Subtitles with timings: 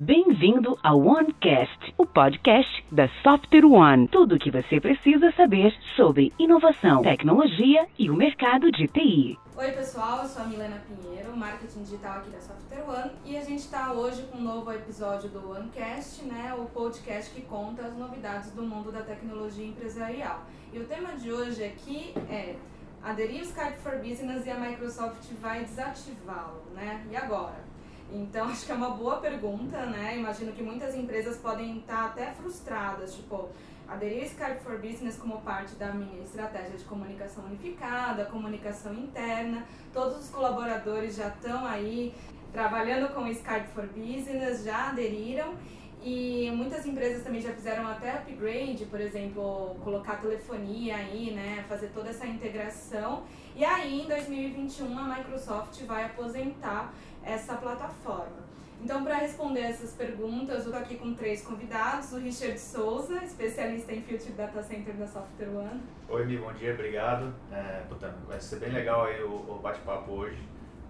[0.00, 4.06] Bem-vindo ao OneCast, o podcast da Software One.
[4.06, 9.36] Tudo o que você precisa saber sobre inovação, tecnologia e o mercado de TI.
[9.56, 13.42] Oi, pessoal, eu sou a Milena Pinheiro, marketing digital aqui da Software One, e a
[13.42, 17.98] gente está hoje com um novo episódio do OneCast, né, o podcast que conta as
[17.98, 20.44] novidades do mundo da tecnologia empresarial.
[20.72, 22.54] E o tema de hoje aqui é
[23.02, 27.04] aderir o Skype for Business e a Microsoft vai desativá-lo, né?
[27.10, 27.67] E agora?
[28.12, 30.16] Então, acho que é uma boa pergunta, né?
[30.16, 33.48] Imagino que muitas empresas podem estar até frustradas, tipo,
[33.86, 39.64] aderir Skype for Business como parte da minha estratégia de comunicação unificada, comunicação interna.
[39.92, 42.14] Todos os colaboradores já estão aí
[42.52, 45.54] trabalhando com Skype for Business, já aderiram.
[46.00, 51.88] E muitas empresas também já fizeram até upgrade, por exemplo, colocar telefonia aí, né, fazer
[51.88, 53.24] toda essa integração.
[53.56, 58.48] E aí, em 2021, a Microsoft vai aposentar essa plataforma.
[58.80, 62.12] Então, para responder essas perguntas, eu estou aqui com três convidados.
[62.12, 65.82] O Richard Souza, especialista em Future Data Center da Software One.
[66.08, 67.34] Oi, Mi, bom dia, obrigado.
[67.50, 67.82] É,
[68.26, 70.40] vai ser bem legal aí o, o bate-papo hoje.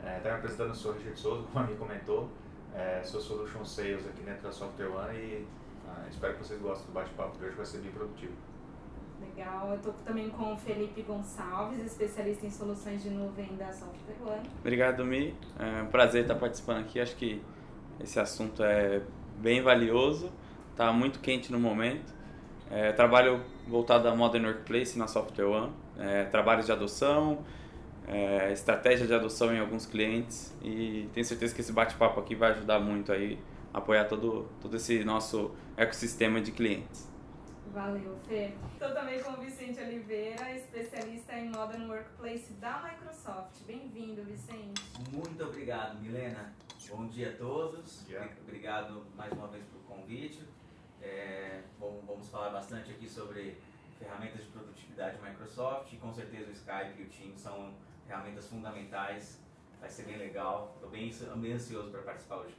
[0.04, 2.28] É, tá me apresentando, eu sou o Richard Souza, como a Mi comentou.
[2.74, 5.46] É, sou Solution Sales aqui dentro da Software One e
[5.88, 8.34] ah, espero que vocês gostem do bate-papo de hoje, vai ser bem produtivo.
[9.20, 9.70] Legal.
[9.70, 14.48] Eu estou também com o Felipe Gonçalves, especialista em soluções de nuvem da Software One.
[14.60, 15.34] Obrigado, Mi.
[15.58, 17.00] É um prazer estar participando aqui.
[17.00, 17.42] Acho que
[18.00, 19.02] esse assunto é
[19.38, 20.32] bem valioso,
[20.70, 22.12] está muito quente no momento.
[22.70, 27.44] É, trabalho voltado à Modern Workplace na Software One, é, trabalhos de adoção,
[28.06, 32.52] é, estratégia de adoção em alguns clientes e tenho certeza que esse bate-papo aqui vai
[32.52, 33.38] ajudar muito aí
[33.72, 37.08] apoiar todo, todo esse nosso ecossistema de clientes.
[37.72, 38.54] Valeu, Fê.
[38.72, 43.62] Estou também com o Vicente Oliveira, especialista em Modern Workplace da Microsoft.
[43.66, 44.82] Bem-vindo, Vicente.
[45.12, 46.54] Muito obrigado, Milena.
[46.88, 48.08] Bom dia a todos.
[48.08, 48.32] Yeah.
[48.42, 50.42] Obrigado mais uma vez pelo convite.
[51.02, 53.58] É, bom, vamos falar bastante aqui sobre
[53.98, 57.74] ferramentas de produtividade Microsoft e com certeza o Skype e o Teams são
[58.06, 59.40] ferramentas fundamentais.
[59.78, 60.72] Vai ser bem legal.
[60.74, 62.54] Estou bem, bem ansioso para participar hoje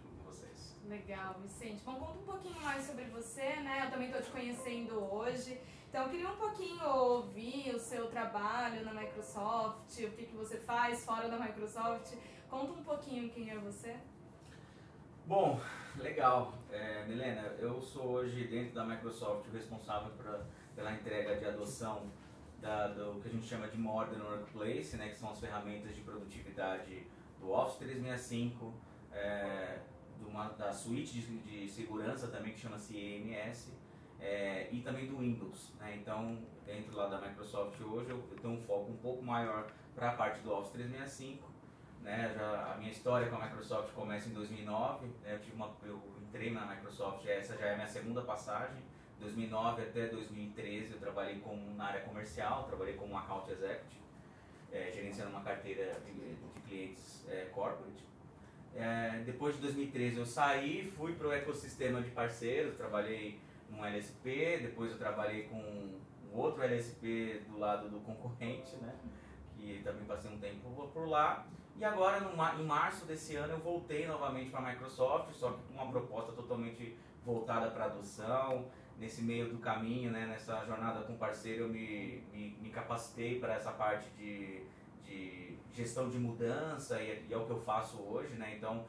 [0.89, 1.83] Legal, Vicente.
[1.85, 3.85] Bom, conta um pouquinho mais sobre você, né?
[3.85, 5.61] Eu também estou te conhecendo hoje.
[5.88, 10.57] Então, eu queria um pouquinho ouvir o seu trabalho na Microsoft, o que, que você
[10.57, 12.16] faz fora da Microsoft.
[12.50, 13.95] Conta um pouquinho quem é você.
[15.27, 15.61] Bom,
[15.95, 16.55] legal.
[16.72, 20.44] É, Milena, eu sou hoje dentro da Microsoft o responsável pra,
[20.75, 22.11] pela entrega de adoção
[22.59, 26.01] da, do que a gente chama de Modern Workplace, né, que são as ferramentas de
[26.01, 27.06] produtividade
[27.39, 28.73] do Office 365,
[29.11, 29.79] é,
[30.57, 33.73] da suíte de, de segurança também que chama-se EMS
[34.19, 35.71] é, e também do Windows.
[35.79, 35.97] Né?
[36.01, 40.11] Então, dentro lá da Microsoft hoje, eu, eu tenho um foco um pouco maior para
[40.11, 41.49] a parte do Office 365.
[42.01, 42.33] Né?
[42.35, 45.05] Já, a minha história com a Microsoft começa em 2009.
[45.05, 45.33] Né?
[45.33, 48.81] Eu, tive uma, eu entrei na Microsoft, essa já é a minha segunda passagem.
[49.19, 54.01] 2009 até 2013 eu trabalhei como, na área comercial, trabalhei como account executive,
[54.71, 58.07] é, gerenciando uma carteira de, de clientes é, corporate.
[58.75, 64.59] É, depois de 2013 eu saí, fui para o ecossistema de parceiros, trabalhei num LSP,
[64.62, 66.00] depois eu trabalhei com um
[66.34, 68.94] outro LSP do lado do concorrente, né?
[69.57, 71.46] que também passei um tempo por lá.
[71.78, 75.62] E agora, no, em março desse ano, eu voltei novamente para a Microsoft, só que
[75.63, 78.68] com uma proposta totalmente voltada para adoção.
[78.97, 83.53] Nesse meio do caminho, né, nessa jornada com parceiro, eu me, me, me capacitei para
[83.53, 84.62] essa parte de,
[85.06, 88.56] de gestão de mudança e, e é o que eu faço hoje, né?
[88.57, 88.85] Então,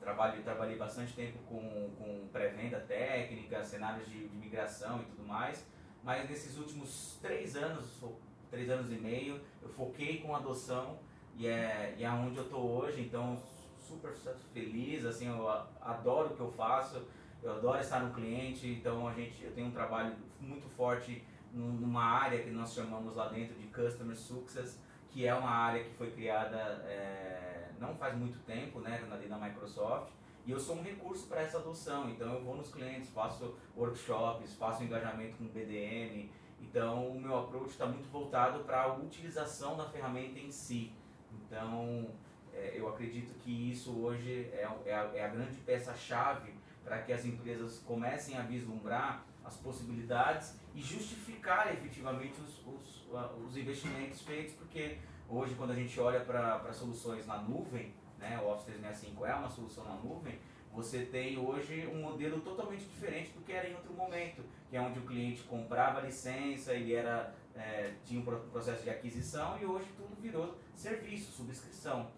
[0.00, 5.66] trabalho, trabalhei bastante tempo com, com pré-venda técnica, cenários de, de, migração e tudo mais,
[6.02, 8.02] mas nesses últimos três anos,
[8.50, 10.98] três anos e meio, eu foquei com adoção
[11.36, 13.38] e é, e é onde eu estou hoje, então
[13.78, 14.12] super
[14.54, 15.48] feliz, assim, eu
[15.80, 17.02] adoro o que eu faço,
[17.42, 22.04] eu adoro estar no cliente, então a gente, eu tenho um trabalho muito forte numa
[22.04, 24.78] área que nós chamamos lá dentro de Customer Success,
[25.12, 26.56] que é uma área que foi criada
[26.86, 30.12] é, não faz muito tempo, né, ali na Microsoft,
[30.46, 32.08] e eu sou um recurso para essa adoção.
[32.10, 36.30] Então eu vou nos clientes, faço workshops, faço engajamento com BDM.
[36.60, 40.92] Então o meu approach está muito voltado para a utilização da ferramenta em si.
[41.32, 42.10] Então
[42.52, 46.52] é, eu acredito que isso hoje é, é a, é a grande peça-chave
[46.84, 53.06] para que as empresas comecem a vislumbrar as possibilidades e justificar efetivamente os, os,
[53.44, 54.98] os investimentos feitos, porque
[55.28, 59.48] hoje quando a gente olha para soluções na nuvem, né, o Office 365 é uma
[59.48, 60.38] solução na nuvem,
[60.72, 64.80] você tem hoje um modelo totalmente diferente do que era em outro momento, que é
[64.80, 69.86] onde o cliente comprava licença, ele era, é, tinha um processo de aquisição e hoje
[69.96, 72.08] tudo virou serviço, subscrição.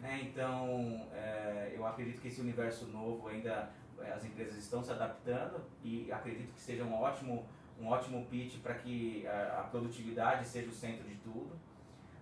[0.00, 0.22] Né?
[0.22, 3.70] Então, é, eu acredito que esse universo novo ainda
[4.04, 7.46] as empresas estão se adaptando e acredito que seja um ótimo,
[7.80, 11.50] um ótimo pitch para que a, a, produtividade seja o centro de tudo.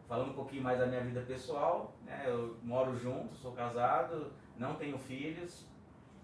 [0.09, 4.75] Falando um pouquinho mais da minha vida pessoal, né, eu moro junto, sou casado, não
[4.75, 5.67] tenho filhos,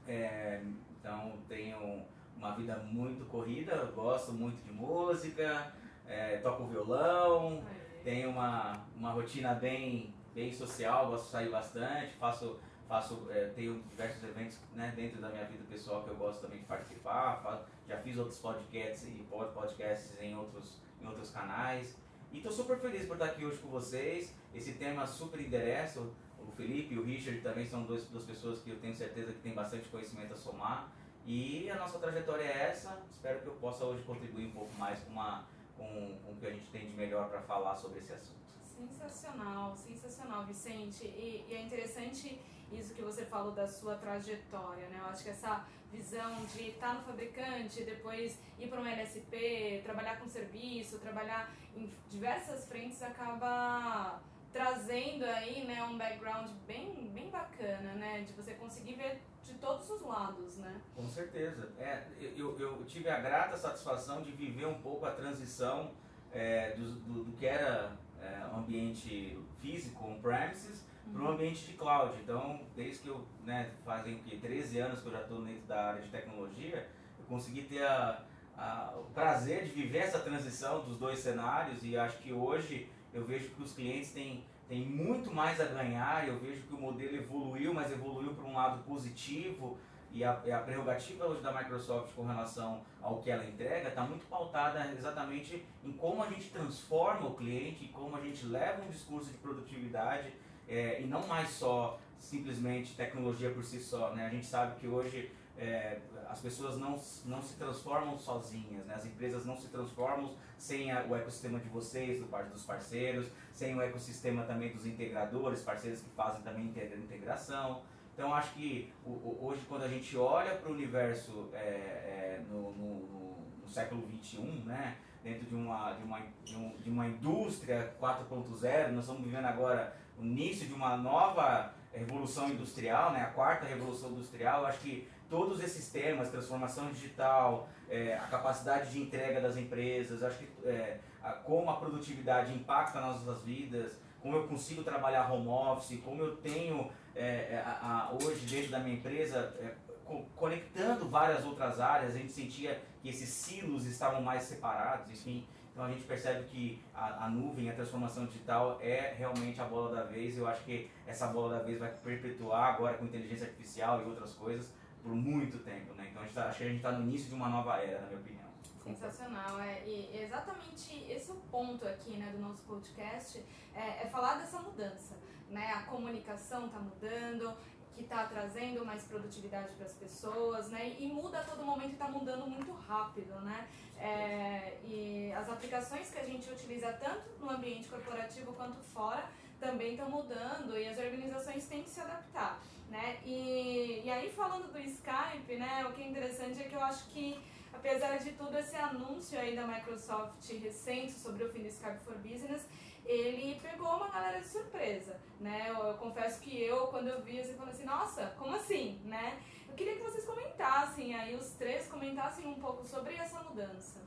[0.09, 0.62] é,
[0.99, 2.03] então tenho
[2.37, 5.73] uma vida muito corrida, gosto muito de música,
[6.06, 7.62] é, toco violão,
[8.03, 13.82] tenho uma, uma rotina bem, bem social, gosto de sair bastante, faço, faço é, tenho
[13.90, 17.64] diversos eventos né, dentro da minha vida pessoal que eu gosto também de participar, faço,
[17.88, 21.96] já fiz outros podcasts e podcasts em outros, em outros canais.
[22.32, 24.34] E estou super feliz por estar aqui hoje com vocês.
[24.52, 26.00] Esse tema super interessa.
[26.00, 29.38] O Felipe e o Richard também são duas, duas pessoas que eu tenho certeza que
[29.38, 30.92] têm bastante conhecimento a somar.
[31.26, 33.00] E a nossa trajetória é essa.
[33.10, 35.44] Espero que eu possa hoje contribuir um pouco mais com, uma,
[35.76, 38.44] com, com o que a gente tem de melhor para falar sobre esse assunto.
[38.62, 41.04] Sensacional, sensacional, Vicente.
[41.04, 42.40] E, e, é interessante
[42.79, 44.99] isso que você falou da sua trajetória, né?
[45.00, 50.19] Eu acho que essa visão de estar no fabricante, depois ir para um LSP, trabalhar
[50.19, 54.21] com serviço, trabalhar em diversas frentes acaba
[54.53, 59.91] trazendo aí, né, um background bem, bem bacana, né, de você conseguir ver de todos
[59.91, 60.81] os lados, né?
[60.94, 61.73] Com certeza.
[61.77, 62.05] É,
[62.37, 65.91] eu, eu tive a grata satisfação de viver um pouco a transição
[66.32, 70.94] é, do, do, do, que era é, um ambiente físico, on-premises, uhum.
[71.12, 72.15] Para um ambiente de cloud.
[72.23, 75.89] Então, desde que eu, né, fazem que 13 anos que eu já estou dentro da
[75.89, 78.23] área de tecnologia, eu consegui ter a,
[78.56, 83.25] a, o prazer de viver essa transição dos dois cenários e acho que hoje eu
[83.25, 87.17] vejo que os clientes têm, têm muito mais a ganhar, eu vejo que o modelo
[87.17, 89.79] evoluiu, mas evoluiu para um lado positivo,
[90.15, 94.25] e a, a, prerrogativa hoje da Microsoft com relação ao que ela entrega está muito
[94.27, 99.33] pautada exatamente em como a gente transforma o cliente, como a gente leva um discurso
[99.33, 100.33] de produtividade
[100.69, 104.12] é, e não mais só simplesmente tecnologia por si só.
[104.14, 104.26] Né?
[104.26, 108.94] A gente sabe que hoje é, as pessoas não, não se transformam sozinhas, né?
[108.94, 113.26] as empresas não se transformam sem a, o ecossistema de vocês, do parte dos parceiros,
[113.52, 117.82] sem o ecossistema também dos integradores, parceiros que fazem também integração.
[118.14, 123.34] Então acho que hoje quando a gente olha para o universo é, é, no, no,
[123.60, 128.93] no, século XXI, né, dentro de uma, de uma, de, um, de uma indústria 4.0,
[128.93, 134.11] nós estamos vivendo agora o início de uma nova revolução industrial, né, a quarta revolução
[134.11, 140.22] industrial, acho que todos esses temas, transformação digital, é, a capacidade de entrega das empresas,
[140.22, 145.31] acho que é, a, como a produtividade impacta nas nossas vidas, como eu consigo trabalhar
[145.31, 149.75] home office, como eu tenho é, é a, a, hoje dentro da minha empresa, é,
[150.05, 155.46] co conectando várias outras áreas, a gente sentia que esses silos estavam mais separados, enfim.
[155.75, 159.93] Então a gente percebe que a, a, nuvem, a transformação digital é realmente a bola
[159.93, 160.38] da vez.
[160.38, 164.35] Eu acho que essa bola da vez vai perpetuar agora com inteligência artificial e outras
[164.35, 164.73] coisas
[165.03, 166.09] por muito tempo, né?
[166.12, 168.21] Então tá, acho que a gente está no início de uma nova era, na minha
[168.21, 168.44] opinião.
[168.85, 173.43] Sensacional, é, e exatamente esse é o ponto aqui, né, do nosso podcast,
[173.75, 175.15] é, é falar dessa mudança,
[175.49, 177.56] né, a comunicação está mudando,
[177.94, 180.96] que está trazendo mais produtividade para as pessoas, né?
[180.99, 183.69] E muda a todo momento está mudando muito rápido, né?
[183.99, 189.25] É, e as aplicações que a gente utiliza tanto no ambiente corporativo quanto fora
[189.61, 192.61] também estão mudando e as organizações têm que se adaptar,
[192.91, 193.19] né?
[193.25, 195.87] E, e aí falando do Skype, né?
[195.88, 197.41] O que é interessante é que eu acho que
[197.73, 202.17] apesar de tudo esse anúncio aí da Microsoft recente sobre o fim do Skype for
[202.19, 202.67] Business,
[203.05, 205.67] ele pegou uma galera de surpresa, né?
[205.69, 209.39] Eu, eu confesso que eu, quando eu vi, assim, falei assim, nossa, como assim, né?
[209.69, 214.01] Eu queria que vocês comentassem aí, os três comentassem um pouco sobre essa mudança.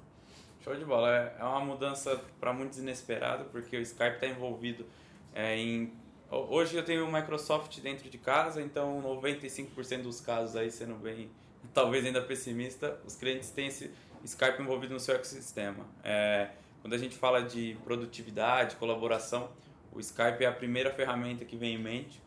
[0.63, 4.85] Show de bola, é, é uma mudança para muitos inesperada, porque o Skype está envolvido
[5.33, 5.93] é, em...
[6.29, 11.29] Hoje eu tenho o Microsoft dentro de casa, então 95% dos casos aí, sendo bem,
[11.73, 13.93] talvez ainda pessimista, os clientes têm esse
[14.25, 15.85] Skype envolvido no seu ecossistema.
[16.03, 16.49] É,
[16.87, 19.49] quando a gente fala de produtividade, colaboração,
[19.91, 22.21] o Skype é a primeira ferramenta que vem em mente.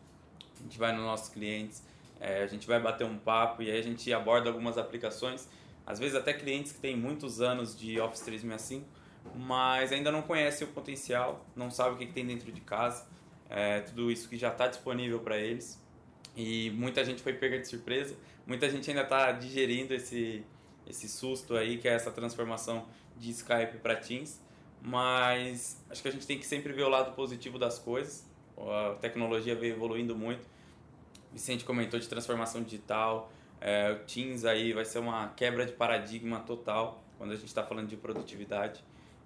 [0.58, 1.82] A gente vai nos nossos clientes,
[2.20, 5.48] é, a gente vai bater um papo e aí a gente aborda algumas aplicações.
[5.86, 8.86] Às vezes até clientes que têm muitos anos de Office 365,
[9.34, 13.08] mas ainda não conhecem o potencial, não sabem o que, que tem dentro de casa,
[13.48, 15.82] é, tudo isso que já está disponível para eles.
[16.36, 18.14] E muita gente foi pega de surpresa,
[18.46, 20.44] muita gente ainda está digerindo esse,
[20.86, 22.86] esse susto aí, que é essa transformação
[23.16, 24.49] de Skype para Teams
[24.82, 28.28] mas acho que a gente tem que sempre ver o lado positivo das coisas.
[28.58, 30.46] A tecnologia veio evoluindo muito.
[31.32, 33.30] Vicente comentou de transformação digital.
[33.60, 37.62] É, o Teams aí vai ser uma quebra de paradigma total quando a gente está
[37.62, 38.82] falando de produtividade.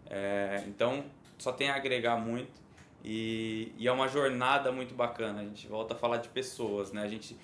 [0.07, 1.05] É, então,
[1.39, 2.65] só tem a agregar muito
[3.05, 5.41] e, e, é uma jornada muito bacana.
[5.41, 7.03] A gente volta a falar de pessoas, né?
[7.03, 7.37] A gente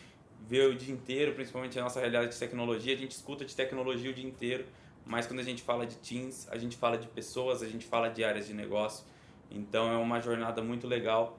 [0.48, 4.10] vê o dia inteiro, principalmente a nossa realidade de tecnologia, a gente escuta de tecnologia
[4.10, 4.64] o dia inteiro,
[5.04, 8.08] mas quando a gente fala de teams, a gente fala de pessoas, a gente fala
[8.08, 9.04] de áreas de negócio.
[9.50, 11.38] Então é uma jornada muito legal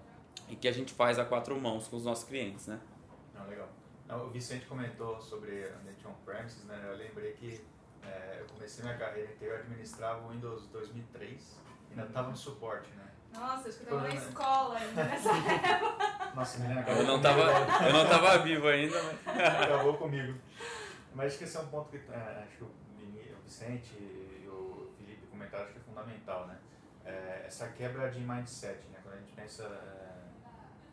[0.50, 2.80] e que a gente faz a quatro mãos com os nossos clientes, né?
[3.34, 3.70] Não, legal.
[4.08, 6.82] Não, o Vicente comentou sobre ambiente on-premises, né?
[6.86, 7.62] Eu lembrei que
[8.04, 12.90] é, eu comecei minha carreira inteira, eu administrava o Windows 2003, ainda estava no suporte,
[12.92, 13.12] né?
[13.34, 16.32] Nossa, acho que eu tava na escola ainda nessa época.
[16.36, 17.42] Nossa, menina, Eu não tava,
[17.88, 19.64] eu não tava vivo ainda, mas...
[19.64, 20.38] acabou comigo.
[21.14, 22.72] Mas acho que esse é um ponto que é, acho que o
[23.52, 26.58] Vicente e o Felipe comentaram, acho que é fundamental, né?
[27.04, 29.00] É, essa quebra de mindset, né?
[29.04, 30.22] Quando a gente pensa, é,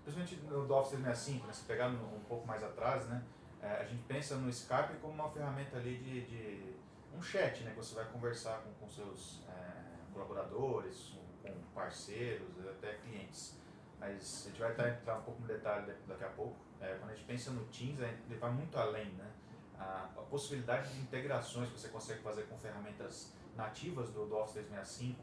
[0.02, 1.52] principalmente no Office 365, né?
[1.52, 3.22] Se pegar no, um pouco mais atrás, né?
[3.62, 6.74] É, a gente pensa no Skype como uma ferramenta ali de, de
[7.16, 7.70] um chat, né?
[7.70, 13.56] Que você vai conversar com, com seus é, colaboradores, com parceiros, até clientes.
[14.00, 16.56] Mas a gente vai entrar um pouco no detalhe daqui a pouco.
[16.80, 19.30] É, quando a gente pensa no Teams, ele vai muito além, né?
[19.78, 24.54] A, a, possibilidade de integrações que você consegue fazer com ferramentas nativas do, do Office
[24.66, 25.20] 365,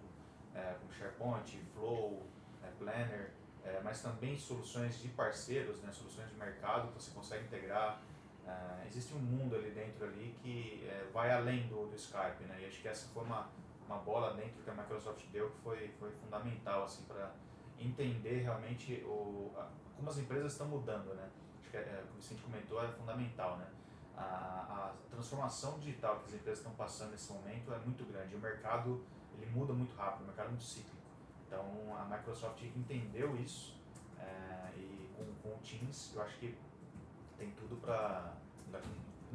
[0.54, 2.26] é, como SharePoint, Flow,
[2.64, 3.32] é, Planner,
[3.66, 5.92] é, mas também soluções de parceiros, né?
[5.92, 8.02] Soluções de mercado que você consegue integrar.
[8.48, 12.62] É, existe um mundo ali dentro ali que é, vai além do, do Skype, né?
[12.62, 13.50] E acho que essa foi uma,
[13.88, 17.32] uma bola dentro que a Microsoft deu que foi, foi fundamental assim para
[17.80, 21.28] entender realmente o, a, como as empresas estão mudando, né?
[21.60, 23.68] Acho que é, o Vicente comentou é fundamental, né?
[24.18, 28.36] A, a, transformação digital que as empresas estão passando nesse momento é muito grande.
[28.36, 29.04] O mercado
[29.38, 30.96] ele muda muito rápido, o mercado é muito cíclico.
[31.48, 31.64] Então
[31.98, 33.76] a Microsoft entendeu isso
[34.20, 36.58] é, e com, com o Teams eu acho que
[37.38, 38.34] tem tudo para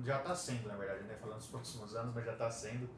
[0.05, 1.17] já está sendo na verdade, né?
[1.21, 2.89] Falando dos próximos anos, mas já está sendo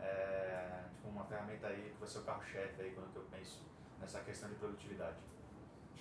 [0.00, 3.62] é, tipo uma ferramenta aí que vai ser o carro-chefe aí quando eu penso
[4.00, 5.16] nessa questão de produtividade.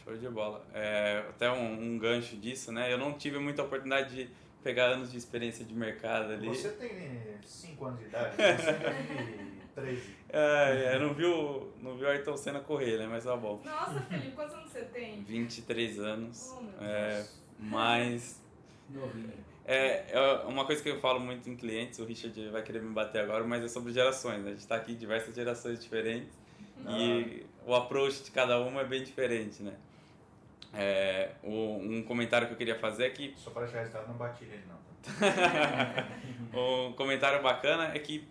[0.04, 0.66] Show de bola.
[0.74, 2.92] É, até um, um, gancho disso, né?
[2.92, 4.36] Eu não tive muita oportunidade de
[4.66, 6.48] pegar anos de experiência de mercado ali.
[6.48, 10.16] Você tem 5 anos de idade, você tem 13.
[10.30, 13.06] É, é, não viu, não viu Ayrton Senna correr, né?
[13.08, 13.62] Mas tá bom.
[13.64, 15.22] Nossa, Felipe, quantos anos você tem?
[15.22, 16.52] 23 anos.
[16.58, 17.28] Oh, meu é,
[17.60, 18.42] mas...
[18.90, 19.32] Novinho.
[19.68, 22.92] É, é uma coisa que eu falo muito em clientes, o Richard vai querer me
[22.92, 24.42] bater agora, mas é sobre gerações.
[24.42, 24.48] Né?
[24.48, 26.34] A gente está aqui diversas gerações diferentes
[26.90, 29.74] e o approach de cada uma é bem diferente, né?
[30.76, 33.34] É, um comentário que eu queria fazer é que...
[33.38, 34.86] Só para deixar resultado, não bati nele não.
[36.90, 38.28] um comentário bacana é que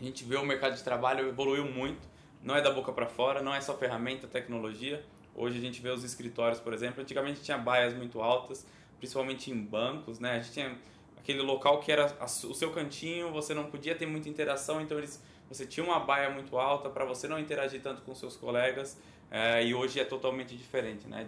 [0.00, 2.06] a gente vê o mercado de trabalho evoluiu muito,
[2.42, 5.04] não é da boca para fora, não é só ferramenta, tecnologia.
[5.34, 8.66] Hoje a gente vê os escritórios, por exemplo, antigamente tinha baias muito altas,
[8.98, 10.32] principalmente em bancos, né?
[10.32, 10.76] A gente tinha
[11.16, 15.22] aquele local que era o seu cantinho, você não podia ter muita interação, então eles,
[15.48, 18.98] você tinha uma baia muito alta para você não interagir tanto com seus colegas,
[19.30, 21.26] é, e hoje é totalmente diferente, né?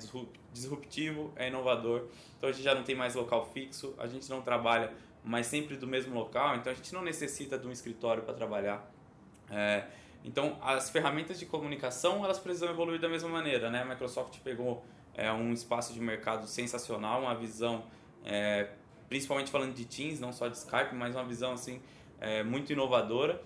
[0.52, 4.40] Disruptivo, é inovador, então a gente já não tem mais local fixo, a gente não
[4.40, 4.92] trabalha
[5.22, 8.90] mais sempre do mesmo local, então a gente não necessita de um escritório para trabalhar.
[9.50, 9.84] É,
[10.24, 13.82] então as ferramentas de comunicação elas precisam evoluir da mesma maneira, né?
[13.82, 14.82] A Microsoft pegou
[15.14, 17.84] é um espaço de mercado sensacional, uma visão,
[18.24, 18.70] é,
[19.08, 21.82] principalmente falando de Teams, não só de Skype, mas uma visão assim
[22.20, 23.42] é, muito inovadora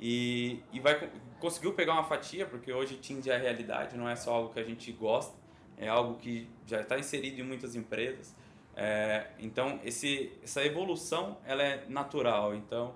[0.00, 4.16] e, e vai conseguiu pegar uma fatia, porque hoje Teams é a realidade, não é
[4.16, 5.36] só algo que a gente gosta,
[5.76, 8.34] é algo que já está inserido em muitas empresas.
[8.74, 12.94] É, então esse, essa evolução ela é natural, então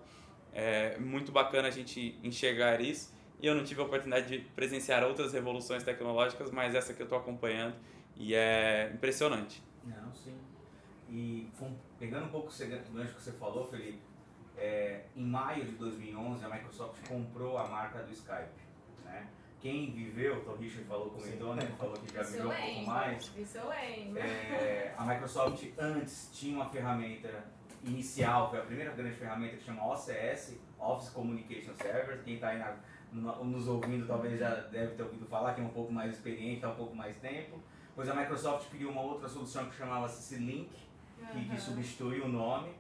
[0.53, 3.15] é muito bacana a gente enxergar isso.
[3.43, 7.05] E eu não tive a oportunidade de presenciar outras revoluções tecnológicas, mas essa que eu
[7.05, 7.75] estou acompanhando
[8.15, 9.63] e é impressionante.
[9.83, 10.37] Não, sim.
[11.09, 11.51] E
[11.99, 13.99] pegando um pouco o gancho que você falou, Felipe,
[14.61, 18.61] é, em maio de 2011 a Microsoft comprou a marca do Skype.
[19.05, 19.27] Né?
[19.61, 21.63] Quem viveu, o Richard falou, comentou, né?
[21.79, 23.33] falou que já viveu um pouco mais.
[23.37, 24.19] Isso eu lembro.
[24.19, 27.45] É, a Microsoft antes tinha uma ferramenta
[27.85, 32.23] inicial, foi a primeira grande ferramenta que chama OCS, Office Communication Server.
[32.23, 32.77] Quem está aí na,
[33.13, 36.71] nos ouvindo talvez já deve ter ouvido falar, que é um pouco mais experiente, está
[36.71, 37.61] um pouco mais tempo.
[37.95, 40.71] Pois a Microsoft criou uma outra solução que chamava-se Link,
[41.33, 41.49] que, uhum.
[41.49, 42.71] que substitui o nome.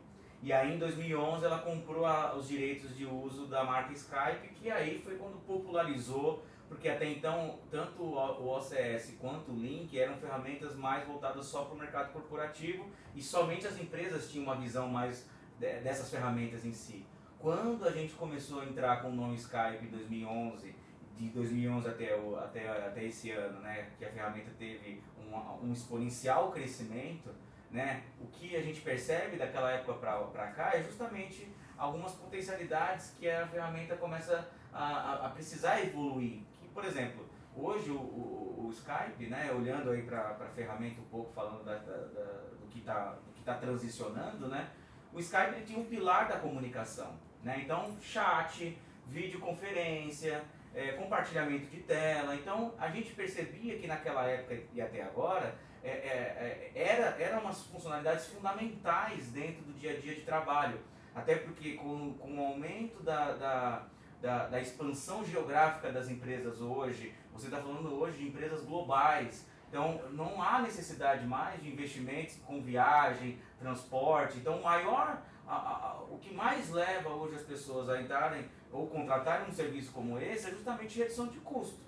[0.43, 4.71] E aí em 2011 ela comprou a, os direitos de uso da marca Skype, que
[4.71, 10.75] aí foi quando popularizou, porque até então tanto o OCS quanto o Link eram ferramentas
[10.75, 15.29] mais voltadas só para o mercado corporativo e somente as empresas tinham uma visão mais
[15.59, 17.05] de, dessas ferramentas em si.
[17.39, 20.75] Quando a gente começou a entrar com o nome Skype em 2011
[21.19, 25.73] de 2011 até, o, até, até esse ano, né, que a ferramenta teve um, um
[25.73, 27.31] exponencial crescimento,
[27.71, 29.95] né, o que a gente percebe daquela época
[30.33, 31.49] para cá é justamente
[31.79, 36.43] algumas potencialidades que a ferramenta começa a, a, a precisar evoluir.
[36.61, 41.05] Que, por exemplo, hoje o, o, o Skype, né, olhando aí para a ferramenta um
[41.05, 42.25] pouco, falando da, da, da,
[42.61, 44.69] do que está está transicionando, né?
[45.13, 47.61] O Skype ele tinha um pilar da comunicação, né?
[47.65, 52.35] Então, chat, videoconferência, é, compartilhamento de tela.
[52.35, 57.41] Então, a gente percebia que naquela época e até agora é, é, é era, eram
[57.41, 60.79] umas funcionalidades fundamentais dentro do dia a dia de trabalho.
[61.15, 63.87] Até porque com, com o aumento da, da,
[64.21, 70.01] da, da expansão geográfica das empresas hoje, você está falando hoje de empresas globais, então,
[70.11, 74.39] não há necessidade mais de investimentos com viagem, transporte.
[74.39, 78.89] Então, o maior, a, a, o que mais leva hoje as pessoas a entrarem ou
[78.89, 81.79] contratarem um serviço como esse é justamente redução de custo.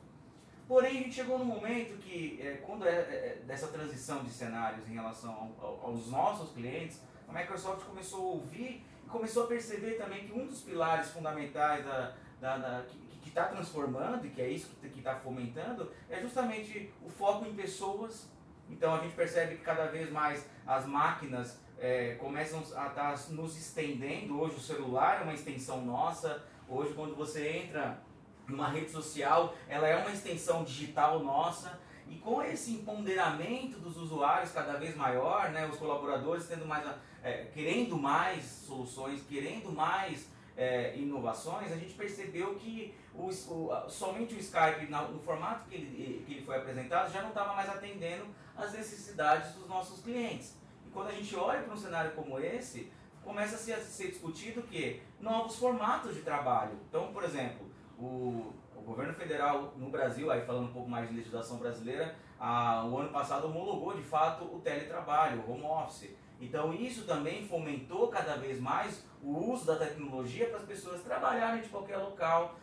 [0.66, 4.88] Porém, a gente chegou no momento que, é, quando é, é, dessa transição de cenários
[4.88, 9.46] em relação ao, ao, aos nossos clientes, a Microsoft começou a ouvir e começou a
[9.46, 14.30] perceber também que um dos pilares fundamentais da, da, da que, que está transformando, e
[14.30, 18.28] que é isso que está fomentando, é justamente o foco em pessoas.
[18.68, 23.16] Então a gente percebe que cada vez mais as máquinas é, começam a estar tá
[23.30, 24.40] nos estendendo.
[24.40, 26.42] Hoje o celular é uma extensão nossa.
[26.68, 28.00] Hoje quando você entra
[28.48, 31.80] numa rede social, ela é uma extensão digital nossa.
[32.08, 36.86] E com esse empoderamento dos usuários cada vez maior, né, os colaboradores tendo mais,
[37.22, 44.34] é, querendo mais soluções, querendo mais é, inovações, a gente percebeu que o, o, somente
[44.34, 48.26] o Skype, no formato que ele, que ele foi apresentado, já não estava mais atendendo
[48.56, 50.54] às necessidades dos nossos clientes.
[50.86, 52.92] E quando a gente olha para um cenário como esse,
[53.24, 56.72] começa a ser discutido que novos formatos de trabalho.
[56.88, 57.71] Então, por exemplo,
[58.02, 62.84] o, o governo federal no Brasil, aí falando um pouco mais de legislação brasileira, a,
[62.84, 66.10] o ano passado homologou de fato o teletrabalho, o home office.
[66.40, 71.62] Então isso também fomentou cada vez mais o uso da tecnologia para as pessoas trabalharem
[71.62, 72.56] de qualquer local.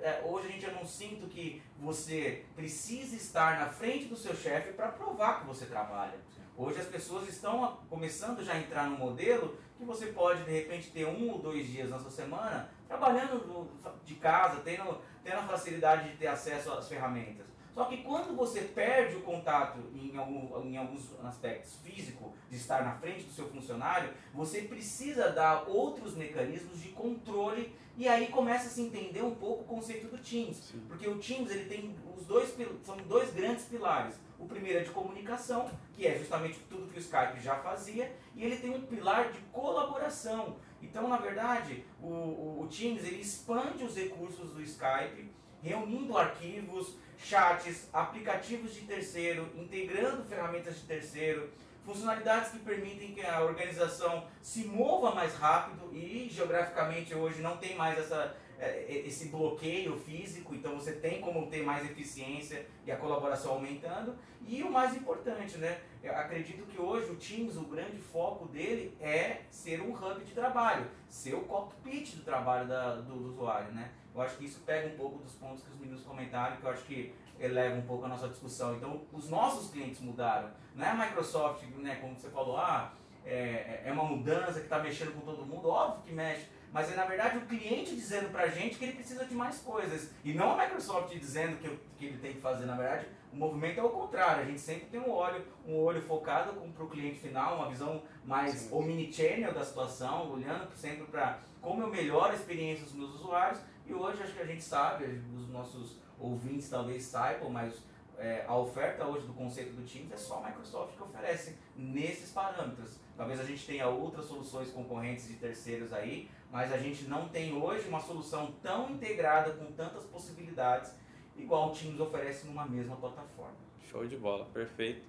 [0.00, 4.34] É, hoje a gente eu não sinto que você precisa estar na frente do seu
[4.34, 6.18] chefe para provar que você trabalha.
[6.56, 10.90] Hoje as pessoas estão começando já a entrar no modelo que você pode de repente
[10.90, 13.70] ter um ou dois dias na sua semana trabalhando
[14.04, 17.46] de casa, tendo, tendo a facilidade de ter acesso às ferramentas.
[17.72, 22.82] Só que quando você perde o contato em, algum, em alguns aspectos físico, de estar
[22.82, 28.66] na frente do seu funcionário, você precisa dar outros mecanismos de controle e aí começa
[28.66, 30.56] a se entender um pouco o conceito do Teams.
[30.56, 30.84] Sim.
[30.88, 34.16] Porque o Teams ele tem os dois, são dois grandes pilares.
[34.36, 38.42] O primeiro é de comunicação, que é justamente tudo que o Skype já fazia, e
[38.42, 40.56] ele tem um pilar de colaboração.
[40.82, 45.30] Então, na verdade, o, o, o Teams ele expande os recursos do Skype,
[45.62, 51.50] reunindo arquivos, chats, aplicativos de terceiro, integrando ferramentas de terceiro,
[51.84, 57.74] funcionalidades que permitem que a organização se mova mais rápido e geograficamente hoje não tem
[57.74, 62.96] mais essa, é, esse bloqueio físico, então você tem como ter mais eficiência e a
[62.96, 64.16] colaboração aumentando.
[64.46, 65.80] E o mais importante, né?
[66.02, 70.32] Eu acredito que hoje o Teams, o grande foco dele é ser um hub de
[70.32, 73.90] trabalho, ser o cockpit do trabalho da, do, do usuário, né?
[74.14, 76.70] Eu acho que isso pega um pouco dos pontos que os meninos comentaram, que eu
[76.70, 78.76] acho que eleva um pouco a nossa discussão.
[78.76, 80.50] Então, os nossos clientes mudaram.
[80.74, 84.78] Não é a Microsoft, né, como você falou, ah, é, é uma mudança que está
[84.78, 88.44] mexendo com todo mundo, óbvio que mexe, mas é na verdade o cliente dizendo para
[88.44, 90.10] a gente que ele precisa de mais coisas.
[90.24, 93.80] E não a Microsoft dizendo que, que ele tem que fazer, na verdade, o movimento
[93.80, 94.42] é o contrário.
[94.42, 98.02] A gente sempre tem um olho, um olho focado para o cliente final, uma visão
[98.24, 103.60] mais omnichannel da situação, olhando sempre para como eu melhoro a experiência dos meus usuários.
[103.86, 107.74] E hoje acho que a gente sabe, os nossos ouvintes talvez saibam, mas
[108.20, 112.30] é, a oferta hoje do conceito do Teams é só a Microsoft que oferece nesses
[112.30, 112.98] parâmetros.
[113.16, 117.52] Talvez a gente tenha outras soluções concorrentes de terceiros aí, mas a gente não tem
[117.52, 120.92] hoje uma solução tão integrada com tantas possibilidades
[121.36, 123.56] igual o Teams oferece numa mesma plataforma.
[123.90, 125.08] Show de bola, perfeito.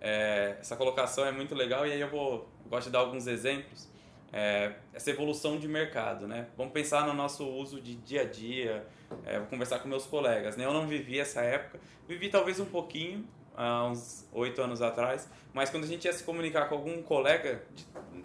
[0.00, 3.90] É, essa colocação é muito legal e aí eu vou gosto de dar alguns exemplos
[4.32, 6.46] é, essa evolução de mercado, né?
[6.56, 8.86] Vamos pensar no nosso uso de dia a dia,
[9.24, 10.64] é, vou conversar com meus colegas, né?
[10.64, 13.26] Eu não vivi essa época, vivi talvez um pouquinho,
[13.60, 17.62] há uns oito anos atrás, mas quando a gente ia se comunicar com algum colega,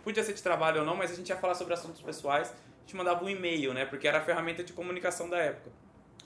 [0.03, 2.81] podia ser de trabalho ou não, mas a gente ia falar sobre assuntos pessoais, a
[2.81, 3.85] gente mandava um e-mail, né?
[3.85, 5.71] Porque era a ferramenta de comunicação da época.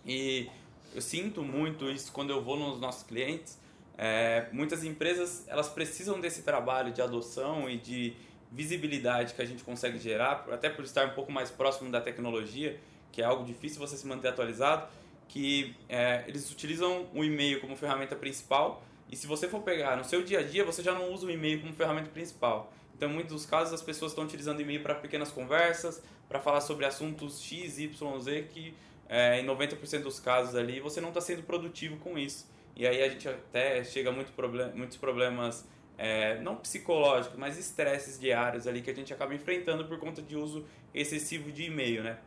[0.06, 0.48] E
[0.94, 3.58] eu sinto muito isso quando eu vou nos nossos clientes,
[3.98, 8.14] é, muitas empresas elas precisam desse trabalho de adoção e de
[8.52, 12.80] visibilidade que a gente consegue gerar, até por estar um pouco mais próximo da tecnologia,
[13.12, 14.88] que é algo difícil você se manter atualizado,
[15.28, 20.04] que é, eles utilizam o e-mail como ferramenta principal e se você for pegar no
[20.04, 22.72] seu dia a dia, você já não usa o e-mail como ferramenta principal.
[22.96, 26.62] Então, em muitos dos casos, as pessoas estão utilizando e-mail para pequenas conversas, para falar
[26.62, 28.74] sobre assuntos X, Y, Z, que
[29.10, 32.48] é, em 90% dos casos ali você não está sendo produtivo com isso.
[32.76, 35.68] E aí a gente até chega a muito problem muitos problemas
[35.98, 40.36] é, não psicológicos, mas estresses diários ali que a gente acaba enfrentando por conta de
[40.36, 42.20] uso excessivo de e-mail, né?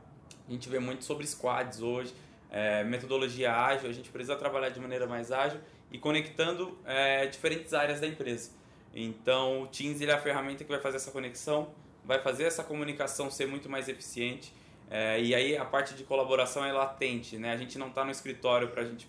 [0.48, 2.12] A gente vê muito sobre squads hoje,
[2.50, 5.60] é, metodologia ágil, a gente precisa trabalhar de maneira mais ágil
[5.92, 8.50] e conectando é, diferentes áreas da empresa.
[8.94, 11.70] Então, o Teams ele é a ferramenta que vai fazer essa conexão,
[12.04, 14.52] vai fazer essa comunicação ser muito mais eficiente.
[14.90, 17.52] É, e aí a parte de colaboração é latente, né?
[17.52, 19.08] A gente não está no escritório para a gente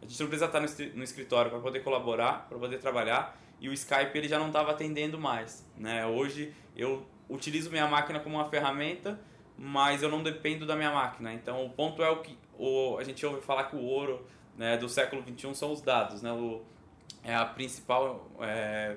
[0.00, 3.72] a gente não precisa estar no escritório para poder colaborar, para poder trabalhar e o
[3.72, 5.66] Skype ele já não estava atendendo mais.
[5.76, 6.06] Né?
[6.06, 9.20] Hoje eu utilizo minha máquina como uma ferramenta,
[9.56, 11.34] mas eu não dependo da minha máquina.
[11.34, 14.24] Então o ponto é o que o, a gente ouve falar que o ouro
[14.58, 16.32] né, do século 21 são os dados, né?
[16.32, 16.62] O,
[17.22, 18.96] é a principal, é,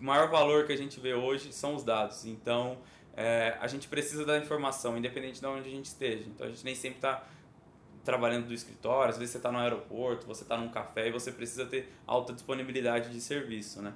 [0.00, 2.24] o maior valor que a gente vê hoje são os dados.
[2.24, 2.78] Então
[3.14, 6.24] é, a gente precisa da informação, independente de onde a gente esteja.
[6.26, 7.22] Então a gente nem sempre está
[8.02, 11.32] trabalhando do escritório, às vezes você está no aeroporto, você está num café e você
[11.32, 13.94] precisa ter alta disponibilidade de serviço, né?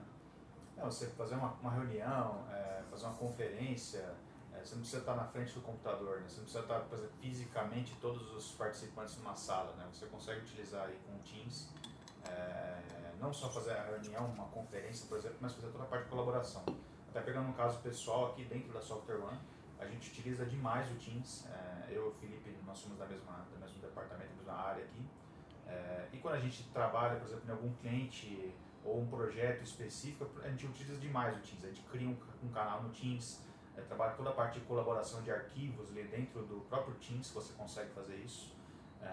[0.76, 4.14] É, você fazer uma, uma reunião, é, fazer uma conferência,
[4.59, 6.29] é, você não precisa estar na frente do computador, né?
[6.29, 9.87] você não precisa estar exemplo, fisicamente todos os participantes numa sala, né?
[9.92, 11.68] você consegue utilizar aí com o Teams,
[12.29, 12.79] é,
[13.21, 16.11] não só fazer a reunião, uma conferência, por exemplo, mas fazer toda a parte de
[16.11, 16.64] colaboração.
[17.11, 19.38] Até pegando um caso pessoal aqui dentro da Software One,
[19.79, 21.47] a gente utiliza demais o Teams.
[21.47, 24.85] É, eu e o Felipe, nós somos da mesma, do mesmo departamento, da mesma área
[24.85, 25.07] aqui.
[25.66, 30.27] É, e quando a gente trabalha, por exemplo, em algum cliente ou um projeto específico,
[30.42, 31.64] a gente utiliza demais o Teams.
[31.64, 33.40] A gente cria um, um canal no Teams,
[33.78, 37.52] é, trabalha toda a parte de colaboração de arquivos ali dentro do próprio Teams, você
[37.54, 38.54] consegue fazer isso.
[39.00, 39.06] É,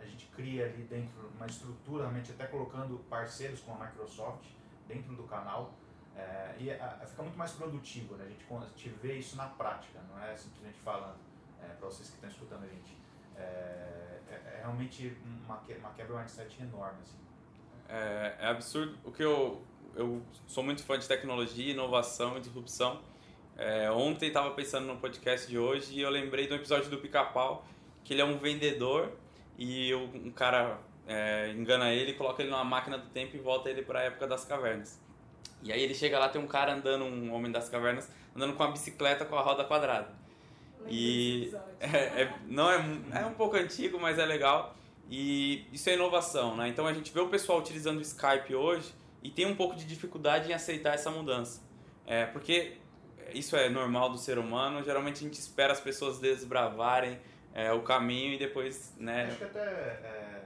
[0.00, 4.44] a gente cria ali dentro uma estrutura, realmente até colocando parceiros com a Microsoft
[4.86, 5.72] dentro do canal.
[6.16, 8.24] É, e fica muito mais produtivo, né?
[8.24, 11.16] a, gente, a gente vê isso na prática, não é simplesmente falando
[11.62, 12.98] é, para vocês que estão escutando a gente.
[13.36, 16.98] É, é, é realmente uma, uma quebra mindset enorme.
[17.00, 17.16] Assim.
[17.88, 18.98] É, é, absurdo.
[19.04, 19.62] O que eu,
[19.94, 23.00] eu sou muito fã de tecnologia, inovação e disrupção.
[23.60, 27.62] É, ontem estava pensando no podcast de hoje e eu lembrei do episódio do Pica-Pau,
[28.02, 29.12] que ele é um vendedor
[29.58, 33.82] e um cara é, engana ele, coloca ele numa máquina do tempo e volta ele
[33.82, 34.98] para a época das cavernas.
[35.62, 38.64] E aí ele chega lá, tem um cara andando, um homem das cavernas, andando com
[38.64, 40.08] uma bicicleta com a roda quadrada.
[40.88, 44.74] E é, é, não é, é um pouco antigo, mas é legal.
[45.10, 46.66] E isso é inovação, né?
[46.66, 49.84] Então a gente vê o pessoal utilizando o Skype hoje e tem um pouco de
[49.84, 51.60] dificuldade em aceitar essa mudança.
[52.06, 52.78] É, porque
[53.34, 57.20] isso é normal do ser humano, geralmente a gente espera as pessoas desbravarem
[57.52, 59.26] é, o caminho e depois, né?
[59.26, 60.44] Acho que até, é,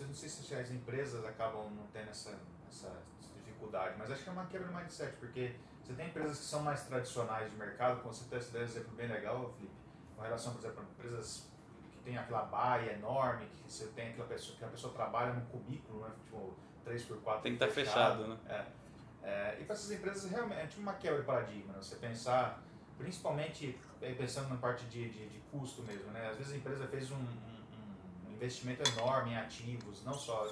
[0.00, 2.92] não sei se as empresas acabam não tendo essa, essa
[3.28, 6.62] dificuldade, mas acho que é uma quebra de mindset, porque você tem empresas que são
[6.62, 9.74] mais tradicionais de mercado, como você tem esse exemplo bem legal, Felipe,
[10.16, 11.48] com relação, por exemplo, a empresas
[11.92, 15.44] que tem aquela baia enorme, que você tem aquela pessoa, que a pessoa trabalha num
[15.46, 18.38] cubículo, né, tipo 3x4 Tem que estar tá fechado, fechado, né?
[18.48, 18.85] É.
[19.26, 21.82] É, e para essas empresas realmente é uma quebra de paradigma, né?
[21.82, 22.62] você pensar,
[22.96, 23.76] principalmente
[24.16, 26.28] pensando na parte de, de, de, custo mesmo, né?
[26.28, 30.46] Às vezes a empresa fez um, um, um investimento enorme em ativos, não só,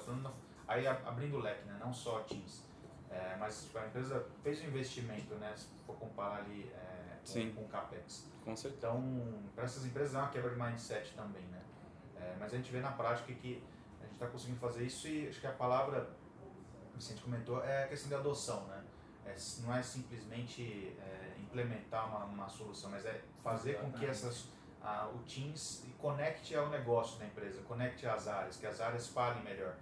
[0.67, 1.77] aí abrindo o leque, né?
[1.79, 2.65] não só Teams.
[3.09, 5.53] É, mas tipo, a empresa fez um investimento, né?
[5.55, 8.29] Se for comparar ali é, com, com o CAPEX.
[8.43, 8.77] Com certeza.
[8.77, 11.61] Então, para essas empresas é uma quebra de mindset também, né?
[12.17, 13.63] É, mas a gente vê na prática que
[14.01, 16.09] a gente está conseguindo fazer isso e acho que a palavra,
[16.95, 18.83] o Vicente comentou, é a questão de adoção, né?
[19.25, 23.93] É, não é simplesmente é, implementar uma, uma, solução, mas é fazer Exatamente.
[23.93, 24.49] com que essas,
[24.81, 29.43] a, o Teams conecte ao negócio da empresa, conecte às áreas, que as áreas falem
[29.43, 29.75] melhor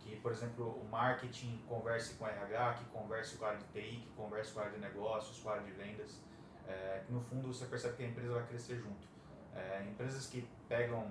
[0.00, 3.66] que, por exemplo, o marketing converse com o RH, que converse com a área de
[3.66, 6.20] TI, que converse com a área de negócios, com a área de vendas,
[6.66, 9.08] é, que no fundo você percebe que a empresa vai crescer junto.
[9.54, 11.10] É, empresas que pegam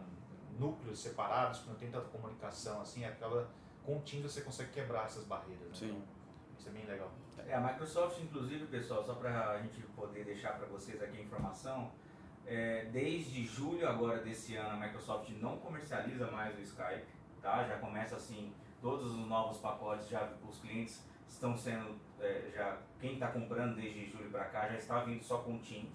[0.57, 3.47] núcleos separados, que não tem tanta comunicação assim, acaba
[3.85, 5.67] com o Teams você consegue quebrar essas barreiras.
[5.67, 5.73] Né?
[5.73, 5.89] Sim.
[5.89, 6.03] Então,
[6.57, 7.11] isso é bem legal.
[7.47, 11.21] É, a Microsoft, inclusive, pessoal, só para a gente poder deixar para vocês aqui a
[11.21, 11.91] informação,
[12.45, 17.07] é, desde julho agora desse ano, a Microsoft não comercializa mais o Skype,
[17.41, 17.63] tá?
[17.63, 23.13] Já começa assim todos os novos pacotes já os clientes estão sendo é, já quem
[23.13, 25.91] está comprando desde julho para cá já está vindo só com Teams,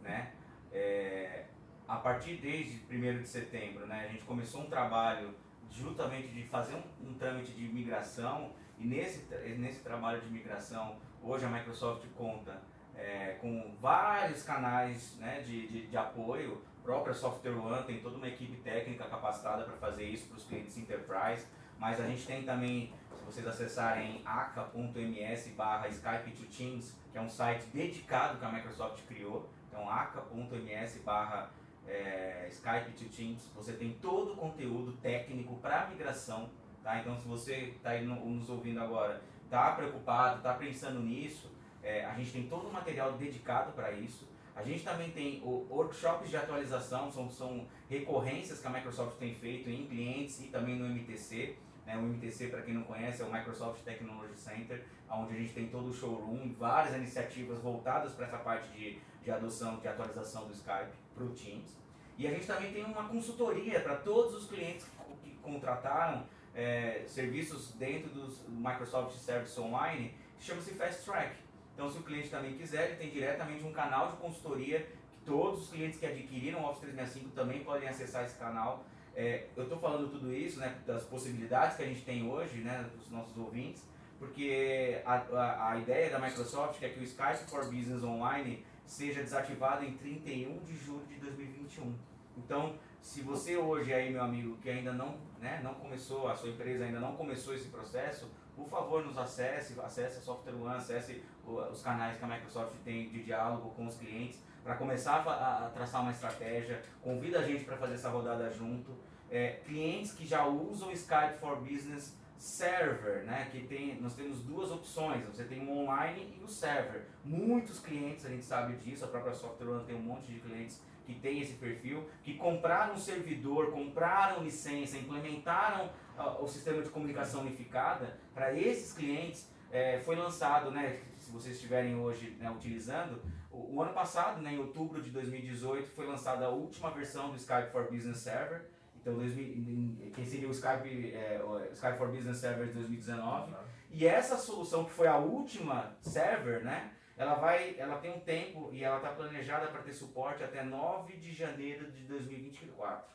[0.00, 0.32] né?
[0.70, 1.46] É,
[1.86, 5.34] a partir desde 1 de setembro, né, a gente começou um trabalho
[5.70, 9.26] justamente de fazer um, um trâmite de migração e nesse,
[9.58, 12.60] nesse trabalho de migração hoje a Microsoft conta
[12.96, 18.26] é, com vários canais né, de, de, de apoio, própria Software One tem toda uma
[18.26, 21.46] equipe técnica capacitada para fazer isso para os clientes enterprise,
[21.78, 27.20] mas a gente tem também, se vocês acessarem aca.ms barra Skype to Teams, que é
[27.20, 31.50] um site dedicado que a Microsoft criou, então aca.ms barra
[31.88, 36.50] é, Skype to Teams, você tem todo o conteúdo técnico para migração,
[36.82, 37.00] tá?
[37.00, 41.50] Então se você está nos ouvindo agora está preocupado, está pensando nisso,
[41.82, 44.28] é, a gente tem todo o material dedicado para isso.
[44.54, 49.70] A gente também tem workshops de atualização, são, são recorrências que a Microsoft tem feito
[49.70, 51.56] em clientes e também no MTC.
[51.86, 51.96] Né?
[51.96, 55.68] O MTC, para quem não conhece, é o Microsoft Technology Center, onde a gente tem
[55.68, 58.98] todo o showroom, várias iniciativas voltadas para essa parte de,
[59.28, 61.76] de adoção, de atualização do Skype para o Teams.
[62.16, 64.86] E a gente também tem uma consultoria para todos os clientes
[65.22, 71.36] que contrataram é, serviços dentro do Microsoft Service Online, chama-se Fast Track.
[71.74, 75.64] Então, se o cliente também quiser, ele tem diretamente um canal de consultoria que todos
[75.64, 79.78] os clientes que adquiriram o Office 365 também podem acessar esse canal é, eu estou
[79.80, 83.82] falando tudo isso, né, das possibilidades que a gente tem hoje, né, dos nossos ouvintes,
[84.16, 89.22] porque a, a, a, ideia da Microsoft é que o Skype for Business Online seja
[89.22, 91.94] desativado em 31 de julho de 2021.
[92.36, 96.48] Então, se você hoje aí, meu amigo, que ainda não, né, não começou, a sua
[96.48, 101.22] empresa ainda não começou esse processo, por favor, nos acesse, acesse a Software One, acesse
[101.44, 106.02] os canais que a Microsoft tem de diálogo com os clientes, para começar a, traçar
[106.02, 108.92] uma estratégia, convida a gente para fazer essa rodada junto
[109.30, 113.48] é, clientes que já usam Skype for Business Server, né?
[113.50, 115.24] Que tem, nós temos duas opções.
[115.26, 117.06] Você tem o online e o server.
[117.24, 119.04] Muitos clientes a gente sabe disso.
[119.04, 122.94] A própria Software One tem um monte de clientes que tem esse perfil, que compraram
[122.94, 128.18] um servidor, compraram licença, implementaram uh, o sistema de comunicação unificada.
[128.34, 131.00] Para esses clientes é, foi lançado, né?
[131.18, 135.90] Se vocês estiverem hoje né, utilizando, o, o ano passado, né, em outubro de 2018,
[135.90, 138.66] foi lançada a última versão do Skype for Business Server
[139.00, 143.52] então, 2000, quem seria o Skype, é, o Skype for Business Server de 2019.
[143.52, 143.58] Uhum.
[143.90, 146.92] E essa solução, que foi a última server, né?
[147.16, 151.16] Ela, vai, ela tem um tempo e ela está planejada para ter suporte até 9
[151.16, 153.12] de janeiro de 2024.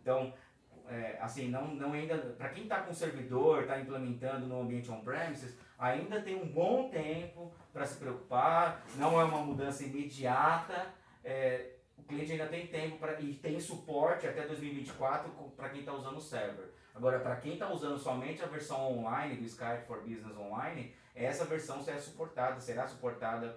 [0.00, 0.32] Então,
[0.88, 5.56] é, assim, não, não ainda para quem está com servidor, está implementando no ambiente on-premises,
[5.78, 10.88] ainda tem um bom tempo para se preocupar, não é uma mudança imediata.
[11.22, 11.73] É,
[12.04, 16.18] o cliente ainda tem tempo pra, e tem suporte até 2024 para quem está usando
[16.18, 16.70] o server.
[16.94, 21.44] Agora, para quem está usando somente a versão online do Skype for Business Online, essa
[21.46, 23.56] versão será suportada, será suportada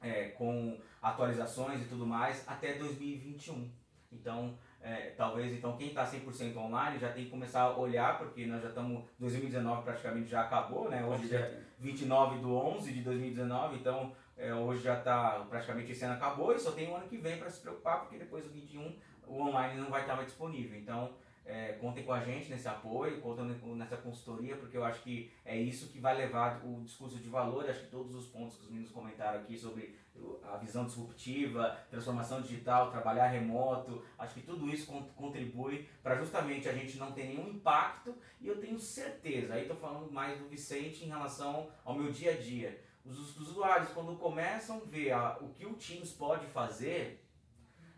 [0.00, 3.70] é, com atualizações e tudo mais até 2021.
[4.12, 8.46] Então, é, talvez então quem está 100% online já tem que começar a olhar, porque
[8.46, 11.04] nós já estamos, 2019 praticamente já acabou, né?
[11.04, 16.14] Hoje é 29 de 11 de 2019, então é, hoje já está, praticamente esse ano
[16.14, 18.96] acabou e só tem um ano que vem para se preocupar, porque depois do 21
[19.26, 20.78] o online não vai estar mais disponível.
[20.78, 21.12] Então,
[21.44, 25.56] é, contem com a gente nesse apoio, contem nessa consultoria, porque eu acho que é
[25.56, 27.68] isso que vai levar o discurso de valor.
[27.68, 29.94] Acho que todos os pontos que os meninos comentaram aqui sobre
[30.42, 36.72] a visão disruptiva, transformação digital, trabalhar remoto, acho que tudo isso contribui para justamente a
[36.72, 38.14] gente não ter nenhum impacto.
[38.40, 42.32] E eu tenho certeza, aí estou falando mais do Vicente em relação ao meu dia
[42.32, 47.24] a dia os usuários, quando começam a ver a, o que o Teams pode fazer,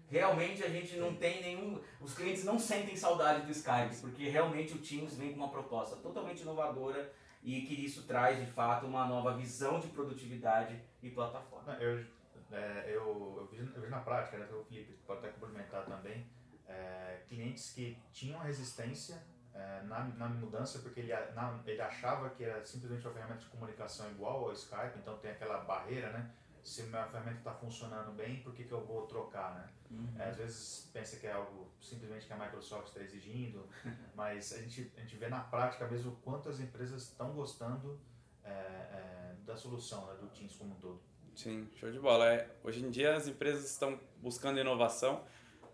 [0.09, 1.81] realmente a gente não tem nenhum.
[2.01, 5.97] Os clientes não sentem saudade do Skype, porque realmente o Teams vem com uma proposta
[5.97, 7.13] totalmente inovadora
[7.43, 11.75] e que isso traz de fato uma nova visão de produtividade e plataforma.
[11.75, 12.05] Eu,
[12.53, 16.27] é, eu, eu, vi, eu vi na prática, né, o Felipe pode até complementar também,
[16.69, 19.23] é, clientes que tinham resistência
[19.55, 23.47] é, na, na mudança, porque ele, na, ele achava que era simplesmente uma ferramenta de
[23.47, 26.31] comunicação igual ao Skype, então tem aquela barreira, né?
[26.63, 29.69] Se minha ferramenta está funcionando bem, por que, que eu vou trocar, né?
[29.91, 30.09] Uhum.
[30.19, 33.69] É, às vezes pensa que é algo simplesmente que a Microsoft está exigindo,
[34.15, 38.01] mas a gente, a gente vê na prática mesmo quantas empresas estão gostando
[38.45, 41.01] é, é, da solução, né, do Teams como um todo.
[41.35, 42.33] Sim, show de bola.
[42.33, 45.25] É, hoje em dia as empresas estão buscando inovação.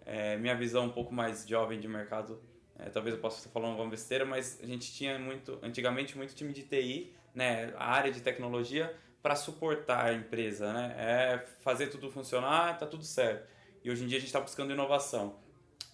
[0.05, 2.41] É, minha visão um pouco mais jovem de mercado
[2.79, 6.53] é, talvez eu possa falando alguma besteira, mas a gente tinha muito, antigamente, muito time
[6.53, 10.95] de TI, né, a área de tecnologia, para suportar a empresa, né?
[10.97, 13.49] É fazer tudo funcionar, tá tudo certo.
[13.83, 15.37] E hoje em dia a gente está buscando inovação.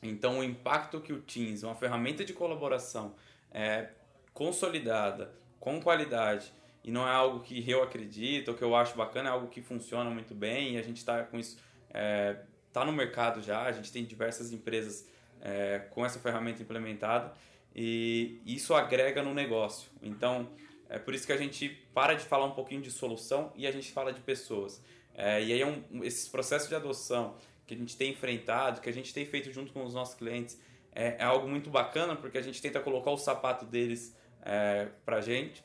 [0.02, 3.14] Então, o impacto que o Teams, uma ferramenta de colaboração
[3.50, 3.88] é,
[4.34, 9.30] consolidada, com qualidade, e não é algo que eu acredito ou que eu acho bacana,
[9.30, 11.56] é algo que funciona muito bem e a gente está com isso,
[11.88, 12.36] é,
[12.70, 15.08] tá no mercado já, a gente tem diversas empresas
[15.44, 17.32] é, com essa ferramenta implementada
[17.76, 19.90] e isso agrega no negócio.
[20.02, 20.48] Então,
[20.88, 23.70] é por isso que a gente para de falar um pouquinho de solução e a
[23.70, 24.82] gente fala de pessoas.
[25.14, 28.88] É, e aí, é um, esses processos de adoção que a gente tem enfrentado, que
[28.88, 30.60] a gente tem feito junto com os nossos clientes,
[30.92, 35.20] é, é algo muito bacana porque a gente tenta colocar o sapato deles é, para
[35.20, 35.64] gente,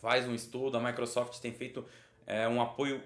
[0.00, 0.76] faz um estudo.
[0.76, 1.84] A Microsoft tem feito
[2.26, 3.00] é, um apoio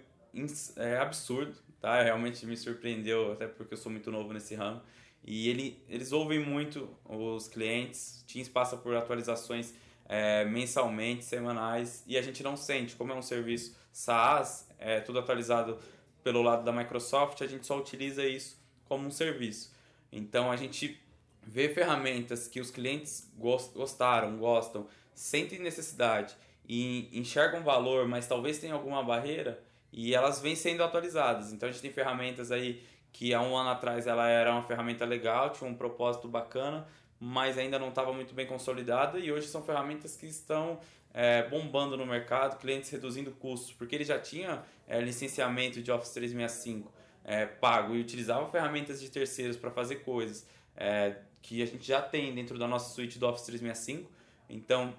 [0.77, 2.03] é, absurdo, tá?
[2.03, 4.81] Realmente me surpreendeu, até porque eu sou muito novo nesse ramo.
[5.25, 9.75] E ele, eles ouvem muito os clientes, Teams passa por atualizações
[10.09, 15.19] é, mensalmente, semanais, e a gente não sente, como é um serviço SaaS, é tudo
[15.19, 15.79] atualizado
[16.23, 19.73] pelo lado da Microsoft, a gente só utiliza isso como um serviço.
[20.11, 21.01] Então a gente
[21.43, 26.37] vê ferramentas que os clientes gostaram, gostam, sentem necessidade
[26.69, 31.53] e enxergam valor, mas talvez tenha alguma barreira e elas vêm sendo atualizadas.
[31.53, 35.05] Então a gente tem ferramentas aí que há um ano atrás ela era uma ferramenta
[35.05, 36.87] legal, tinha um propósito bacana,
[37.19, 40.79] mas ainda não estava muito bem consolidada e hoje são ferramentas que estão
[41.13, 46.13] é, bombando no mercado, clientes reduzindo custos, porque ele já tinha é, licenciamento de Office
[46.13, 46.93] 365
[47.25, 50.47] é, pago e utilizava ferramentas de terceiros para fazer coisas
[50.77, 54.11] é, que a gente já tem dentro da nossa suíte do Office 365.
[54.49, 54.95] Então,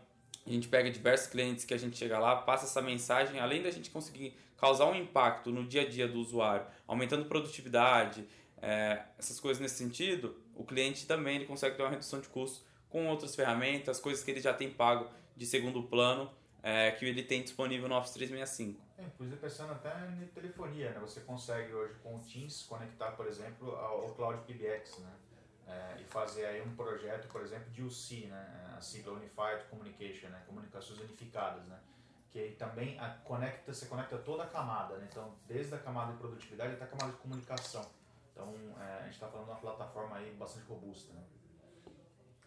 [0.46, 3.70] a gente pega diversos clientes que a gente chega lá, passa essa mensagem, além da
[3.70, 8.28] gente conseguir causar um impacto no dia a dia do usuário, aumentando produtividade,
[8.62, 12.66] é, essas coisas nesse sentido, o cliente também ele consegue ter uma redução de custo
[12.90, 16.30] com outras ferramentas, coisas que ele já tem pago de segundo plano,
[16.62, 18.78] é, que ele tem disponível no Office 365.
[18.98, 19.90] É, inclusive pensando até
[20.22, 21.00] em telefonia, né?
[21.00, 25.14] você consegue hoje com o Teams conectar, por exemplo, ao Cloud PBX, né?
[25.72, 30.28] é, e fazer aí um projeto, por exemplo, de UC, né, a sigla Unified Communication,
[30.28, 31.80] né, comunicações unificadas, né,
[32.32, 36.18] que também a, conecta, você conecta toda a camada, né, então desde a camada de
[36.18, 37.86] produtividade até a camada de comunicação.
[38.32, 41.24] Então é, a gente está falando de uma plataforma aí bastante robusta, né.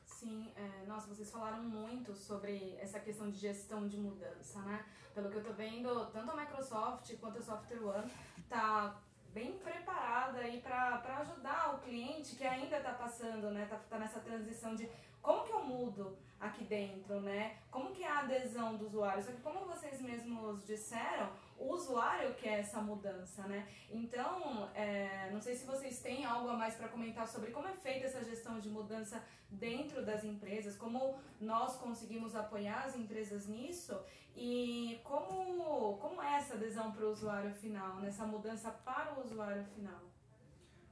[0.06, 4.86] Sim, é, nossa, vocês falaram muito sobre essa questão de gestão de mudança, né?
[5.12, 8.10] Pelo que eu tô vendo, tanto a Microsoft quanto a Software One
[8.48, 9.02] tá
[9.34, 13.66] bem preparada aí para ajudar o cliente que ainda está passando, né?
[13.66, 14.88] Tá, tá nessa transição de
[15.24, 17.56] como que eu mudo aqui dentro, né?
[17.70, 19.22] Como que é a adesão do usuário?
[19.22, 23.66] Só que como vocês mesmos disseram, o usuário quer essa mudança, né?
[23.90, 27.72] Então, é, não sei se vocês têm algo a mais para comentar sobre como é
[27.72, 33.98] feita essa gestão de mudança dentro das empresas, como nós conseguimos apoiar as empresas nisso
[34.36, 39.64] e como, como é essa adesão para o usuário final, nessa mudança para o usuário
[39.64, 40.02] final.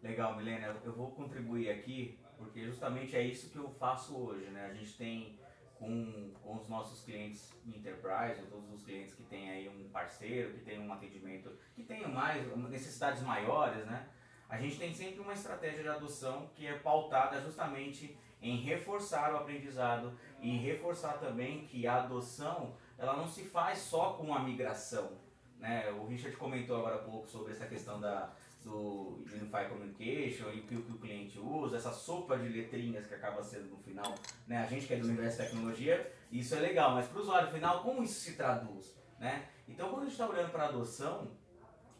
[0.02, 4.66] Legal, Milena, eu vou contribuir aqui porque justamente é isso que eu faço hoje, né?
[4.66, 5.38] A gente tem
[5.74, 10.61] com, com os nossos clientes enterprise, todos os clientes que têm aí um parceiro, que
[10.61, 14.09] tem um atendimento, que tem mais necessidades maiores, né?
[14.48, 19.38] A gente tem sempre uma estratégia de adoção que é pautada justamente em reforçar o
[19.38, 25.12] aprendizado e reforçar também que a adoção ela não se faz só com a migração.
[25.59, 25.90] Né?
[25.92, 30.62] O Richard comentou agora há pouco sobre essa questão da, do Unified Communication e o
[30.62, 34.14] que, o cliente usa, essa sopa de letrinhas que acaba sendo no final,
[34.46, 34.59] né?
[34.59, 37.51] A gente que é do universo de tecnologia, isso é legal, mas para o usuário
[37.51, 38.96] final, como isso se traduz?
[39.18, 39.48] Né?
[39.68, 41.31] Então, quando a gente está olhando para adoção,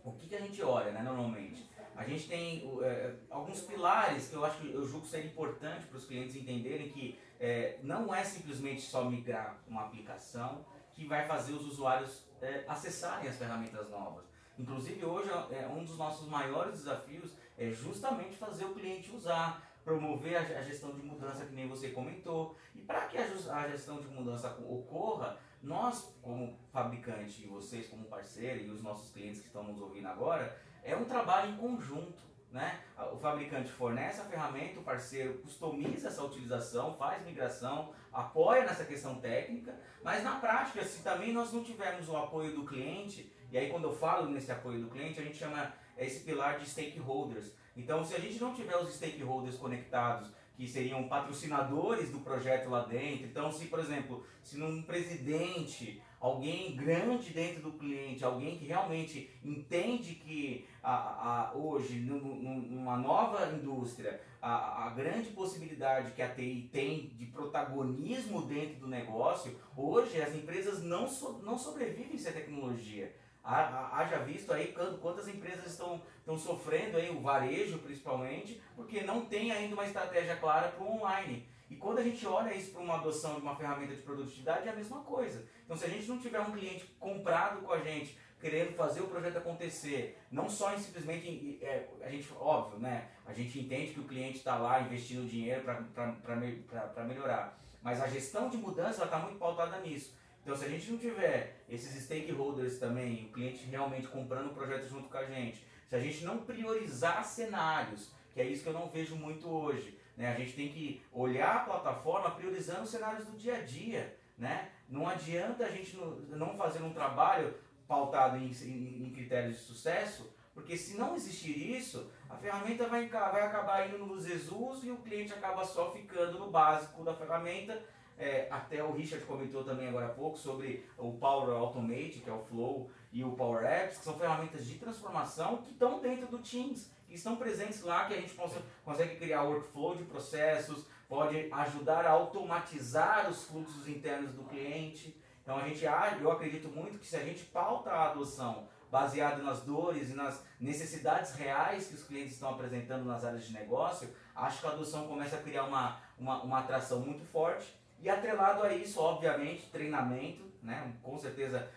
[0.05, 1.71] o que, que a gente olha, né, normalmente?
[1.95, 5.99] A gente tem é, alguns pilares que eu acho que eu julgo ser importante para
[5.99, 11.53] os clientes entenderem que é, não é simplesmente só migrar uma aplicação que vai fazer
[11.53, 14.25] os usuários é, acessarem as ferramentas novas.
[14.59, 20.37] Inclusive hoje é um dos nossos maiores desafios é justamente fazer o cliente usar, promover
[20.37, 22.57] a gestão de mudança que nem você comentou.
[22.75, 28.65] E para que a gestão de mudança ocorra, nós como fabricante e vocês como parceiro
[28.65, 32.33] e os nossos clientes que estão nos ouvindo agora, é um trabalho em conjunto.
[32.51, 32.81] Né?
[33.11, 39.15] O fabricante fornece a ferramenta, o parceiro customiza essa utilização, faz migração, apoia nessa questão
[39.15, 43.69] técnica, mas na prática, se também nós não tivermos o apoio do cliente, e aí
[43.69, 47.53] quando eu falo nesse apoio do cliente, a gente chama esse pilar de stakeholders.
[47.77, 52.85] Então, se a gente não tiver os stakeholders conectados, que seriam patrocinadores do projeto lá
[52.85, 53.27] dentro.
[53.27, 59.31] Então, se, por exemplo, se num presidente, alguém grande dentro do cliente, alguém que realmente
[59.43, 66.69] entende que a, a, hoje, numa nova indústria, a, a grande possibilidade que a TI
[66.73, 73.13] tem de protagonismo dentro do negócio, hoje as empresas não, so, não sobrevivem sem tecnologia.
[73.45, 79.51] Haja visto aí quantas empresas estão, estão sofrendo aí, o varejo principalmente, porque não tem
[79.51, 81.49] ainda uma estratégia clara para o online.
[81.69, 84.71] E quando a gente olha isso para uma adoção de uma ferramenta de produtividade, é
[84.71, 85.45] a mesma coisa.
[85.65, 89.07] Então, se a gente não tiver um cliente comprado com a gente, querendo fazer o
[89.07, 93.09] projeto acontecer, não só em simplesmente, é, a gente, óbvio, né?
[93.25, 98.51] A gente entende que o cliente está lá investindo dinheiro para melhorar, mas a gestão
[98.51, 100.15] de mudança está muito pautada nisso.
[100.43, 104.89] Então, se a gente não tiver esses stakeholders também, o cliente realmente comprando o projeto
[104.89, 108.73] junto com a gente, se a gente não priorizar cenários, que é isso que eu
[108.73, 110.33] não vejo muito hoje, né?
[110.33, 114.19] a gente tem que olhar a plataforma priorizando os cenários do dia a dia.
[114.37, 114.71] Né?
[114.89, 115.97] Não adianta a gente
[116.31, 117.55] não fazer um trabalho
[117.87, 123.09] pautado em, em, em critérios de sucesso, porque se não existir isso, a ferramenta vai,
[123.09, 127.81] vai acabar indo no Jesus e o cliente acaba só ficando no básico da ferramenta
[128.23, 132.33] é, até o Richard comentou também agora há pouco sobre o Power Automate, que é
[132.33, 136.39] o Flow, e o Power Apps, que são ferramentas de transformação que estão dentro do
[136.39, 141.49] Teams, que estão presentes lá, que a gente possa, consegue criar workflow de processos, pode
[141.53, 145.21] ajudar a automatizar os fluxos internos do cliente.
[145.43, 149.63] Então a gente, eu acredito muito que se a gente pauta a adoção baseado nas
[149.63, 154.61] dores e nas necessidades reais que os clientes estão apresentando nas áreas de negócio, acho
[154.61, 157.82] que a adoção começa a criar uma, uma, uma atração muito forte.
[158.03, 160.93] E atrelado a isso, obviamente, treinamento, né?
[161.03, 161.69] com certeza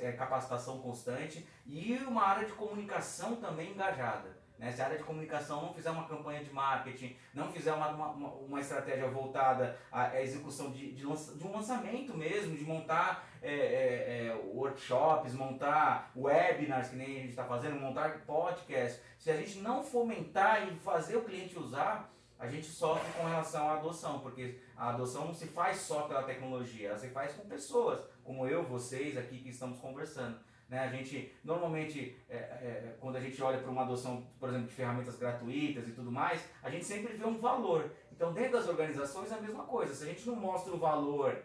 [0.00, 4.38] é, capacitação constante e uma área de comunicação também engajada.
[4.58, 4.72] Né?
[4.72, 8.08] Se a área de comunicação não fizer uma campanha de marketing, não fizer uma, uma,
[8.08, 14.26] uma estratégia voltada à execução de, de, de um lançamento mesmo, de montar é, é,
[14.26, 19.58] é, workshops, montar webinars, que nem a gente está fazendo, montar podcasts, se a gente
[19.58, 24.60] não fomentar e fazer o cliente usar, a gente sofre com relação à adoção, porque
[24.76, 28.62] a adoção não se faz só pela tecnologia, ela se faz com pessoas, como eu,
[28.64, 30.38] vocês aqui que estamos conversando.
[30.68, 30.78] Né?
[30.78, 34.74] A gente, normalmente, é, é, quando a gente olha para uma adoção, por exemplo, de
[34.74, 37.90] ferramentas gratuitas e tudo mais, a gente sempre vê um valor.
[38.12, 39.94] Então, dentro das organizações é a mesma coisa.
[39.94, 41.42] Se a gente não mostra o valor,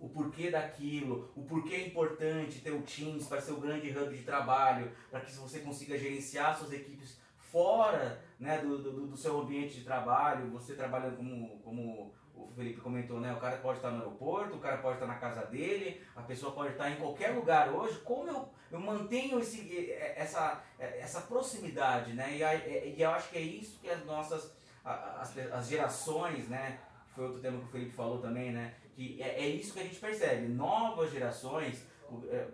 [0.00, 4.14] o porquê daquilo, o porquê é importante ter o Teams para ser o grande hub
[4.14, 9.40] de trabalho, para que você consiga gerenciar suas equipes fora né, do, do, do, seu
[9.40, 13.32] ambiente de trabalho, você trabalhando como, como o Felipe comentou, né?
[13.32, 16.52] O cara pode estar no aeroporto, o cara pode estar na casa dele, a pessoa
[16.52, 17.98] pode estar em qualquer lugar hoje.
[18.00, 22.36] Como eu, eu mantenho esse, essa, essa proximidade, né?
[22.36, 26.78] E, e eu acho que é isso que as nossas as, as gerações, né?
[27.14, 28.74] Foi outro tema que o Felipe falou também, né?
[28.94, 30.48] Que é, é isso que a gente percebe.
[30.48, 31.86] Novas gerações,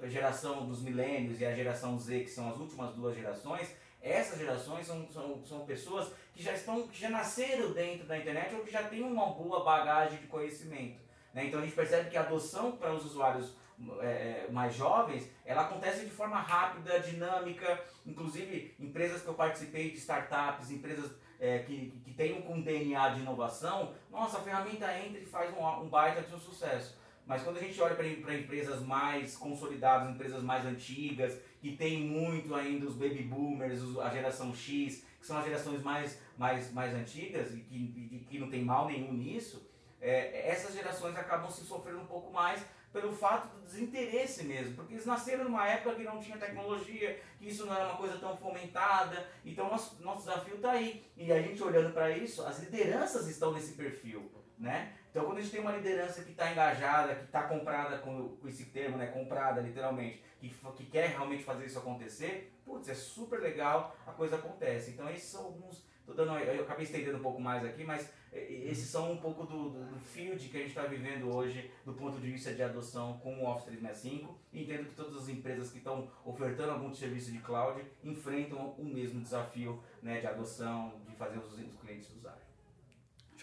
[0.03, 3.75] a geração dos milênios e a geração Z, que são as últimas duas gerações,
[4.05, 8.55] essas gerações são, são, são pessoas que já estão que já nasceram dentro da internet
[8.55, 11.01] ou que já têm uma boa bagagem de conhecimento.
[11.33, 11.47] Né?
[11.47, 13.55] Então a gente percebe que a adoção para os usuários
[14.01, 19.91] é, é, mais jovens, ela acontece de forma rápida, dinâmica, inclusive empresas que eu participei
[19.91, 25.19] de startups, empresas é, que, que têm um DNA de inovação, nossa, a ferramenta entra
[25.19, 26.97] e faz um, um baita de um sucesso.
[27.27, 32.55] Mas quando a gente olha para empresas mais consolidadas, empresas mais antigas, que tem muito
[32.55, 37.55] ainda os baby boomers, a geração X, que são as gerações mais, mais, mais antigas
[37.55, 39.67] e que, que não tem mal nenhum nisso,
[39.99, 42.63] é, essas gerações acabam se sofrendo um pouco mais
[42.93, 47.49] pelo fato do desinteresse mesmo, porque eles nasceram numa época que não tinha tecnologia, que
[47.49, 51.03] isso não era uma coisa tão fomentada, então nosso, nosso desafio está aí.
[51.17, 54.31] E a gente olhando para isso, as lideranças estão nesse perfil.
[54.59, 54.93] Né?
[55.15, 58.49] Então quando a gente tem uma liderança que está engajada, que está comprada com, com,
[58.49, 59.07] esse termo, né?
[59.07, 64.35] comprada literalmente, que, que quer realmente fazer isso acontecer, putz, é super legal, a coisa
[64.35, 64.91] acontece.
[64.91, 68.89] Então esses são alguns Tô dando, eu acabei estendendo um pouco mais aqui, mas esses
[68.89, 72.21] são um pouco do, do, do field que a gente está vivendo hoje do ponto
[72.21, 74.39] de vista de adoção com o Office 365.
[74.53, 78.85] E entendo que todas as empresas que estão ofertando algum serviço de cloud enfrentam o
[78.85, 82.44] mesmo desafio né, de adoção, de fazer os clientes usarem.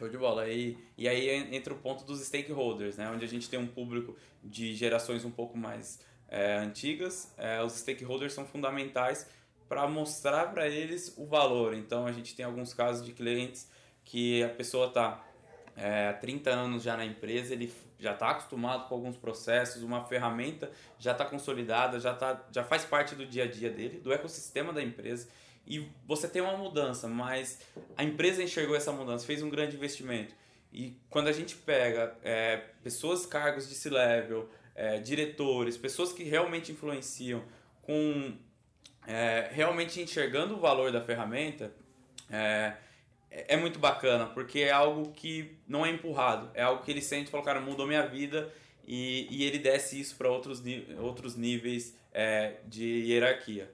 [0.02, 0.50] Show de bola.
[0.50, 3.08] E, e aí entra o ponto dos stakeholders, né?
[3.12, 7.32] onde a gente tem um público de gerações um pouco mais é, antigas.
[7.38, 9.30] É, os stakeholders são fundamentais
[9.70, 11.76] para mostrar para eles o valor.
[11.76, 13.70] Então a gente tem alguns casos de clientes
[14.04, 15.24] que a pessoa está
[15.78, 20.04] é, há 30 anos já na empresa, ele já está acostumado com alguns processos, uma
[20.06, 24.12] ferramenta já está consolidada, já, tá, já faz parte do dia a dia dele, do
[24.12, 25.30] ecossistema da empresa.
[25.66, 27.60] E você tem uma mudança, mas
[27.96, 30.34] a empresa enxergou essa mudança, fez um grande investimento.
[30.74, 36.72] E quando a gente pega é, pessoas, cargos de C-level, é, diretores, pessoas que realmente
[36.72, 37.44] influenciam
[37.82, 38.34] com
[39.06, 41.74] é, realmente enxergando o valor da ferramenta,
[42.30, 42.74] é,
[43.30, 47.28] é muito bacana, porque é algo que não é empurrado, é algo que ele sente
[47.28, 48.52] e fala, cara, mudou minha vida
[48.86, 50.62] e, e ele desce isso para outros,
[51.00, 53.72] outros níveis é, de hierarquia.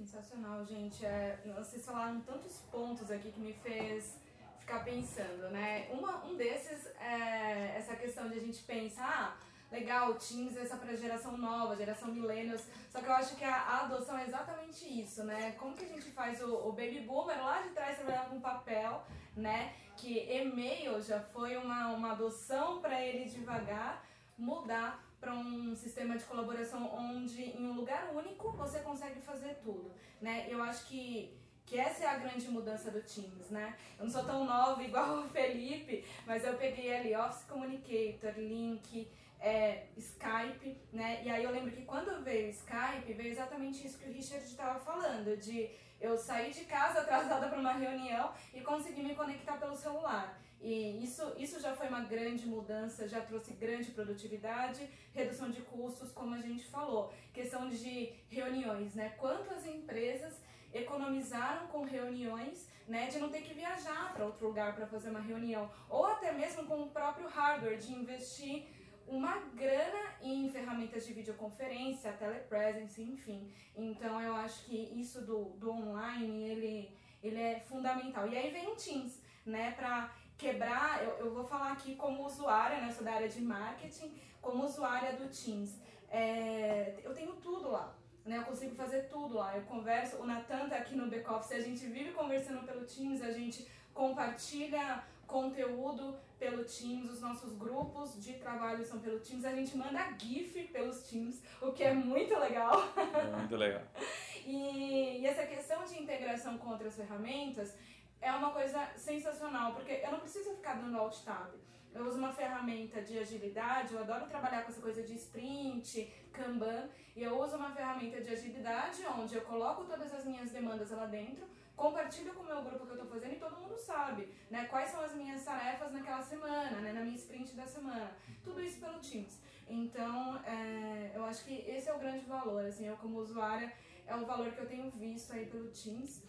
[0.00, 1.04] Sensacional, gente.
[1.04, 4.18] É, vocês falaram tantos pontos aqui que me fez
[4.58, 5.88] ficar pensando, né?
[5.90, 9.36] Uma, um desses é essa questão de a gente pensar, ah,
[9.70, 12.62] legal, Teams essa para geração nova, geração millennials.
[12.88, 15.52] Só que eu acho que a, a, adoção é exatamente isso, né?
[15.58, 19.04] Como que a gente faz o, o baby boomer lá de trás trabalhar com papel,
[19.36, 19.74] né?
[19.98, 24.02] Que e-mail já foi uma, uma adoção para ele devagar
[24.38, 29.92] mudar para um sistema de colaboração onde em um lugar único você consegue fazer tudo,
[30.20, 30.46] né?
[30.48, 33.76] Eu acho que que essa é a grande mudança do Teams, né?
[33.96, 39.08] Eu não sou tão nova igual o Felipe, mas eu peguei ali Office Communicator, Link,
[39.38, 41.22] é, Skype, né?
[41.24, 44.44] E aí eu lembro que quando veio o Skype, veio exatamente isso que o Richard
[44.44, 49.56] estava falando, de eu saí de casa atrasada para uma reunião e consegui me conectar
[49.58, 50.40] pelo celular.
[50.60, 56.12] E isso, isso já foi uma grande mudança, já trouxe grande produtividade, redução de custos,
[56.12, 57.12] como a gente falou.
[57.32, 59.14] Questão de reuniões, né?
[59.18, 60.38] Quantas empresas
[60.72, 65.20] economizaram com reuniões, né, de não ter que viajar para outro lugar para fazer uma
[65.20, 68.66] reunião, ou até mesmo com o próprio hardware, de investir
[69.06, 73.52] uma grana em ferramentas de videoconferência, telepresence, enfim.
[73.76, 78.28] Então eu acho que isso do, do online, ele, ele é fundamental.
[78.28, 82.80] E aí vem o Teams, né, para quebrar, eu, eu vou falar aqui como usuária,
[82.80, 84.10] né, sou da área de marketing,
[84.40, 85.78] como usuária do Teams.
[86.10, 88.38] É, eu tenho tudo lá né?
[88.38, 89.56] Eu consigo fazer tudo lá.
[89.56, 93.32] Eu converso, o Natan tá aqui no back-office, a gente vive conversando pelo Teams, a
[93.32, 99.76] gente compartilha conteúdo pelo Teams, os nossos grupos de trabalho são pelo Teams, a gente
[99.76, 102.82] manda GIF pelos Teams, o que é muito legal.
[102.96, 103.82] É muito legal.
[104.46, 107.76] e, e essa questão de integração com outras ferramentas
[108.20, 111.50] é uma coisa sensacional, porque eu não preciso ficar dando alt tab.
[111.92, 116.88] Eu uso uma ferramenta de agilidade, eu adoro trabalhar com essa coisa de sprint, Kanban,
[117.16, 121.06] e eu uso uma ferramenta de agilidade onde eu coloco todas as minhas demandas lá
[121.06, 121.44] dentro,
[121.76, 124.66] compartilho com o meu grupo que eu estou fazendo e todo mundo sabe, né?
[124.66, 126.92] Quais são as minhas tarefas naquela semana, né?
[126.92, 128.12] Na minha sprint da semana.
[128.44, 129.40] Tudo isso pelo Teams.
[129.66, 133.72] Então, é, eu acho que esse é o grande valor, assim, eu como usuária,
[134.06, 136.22] é o valor que eu tenho visto aí pelo Teams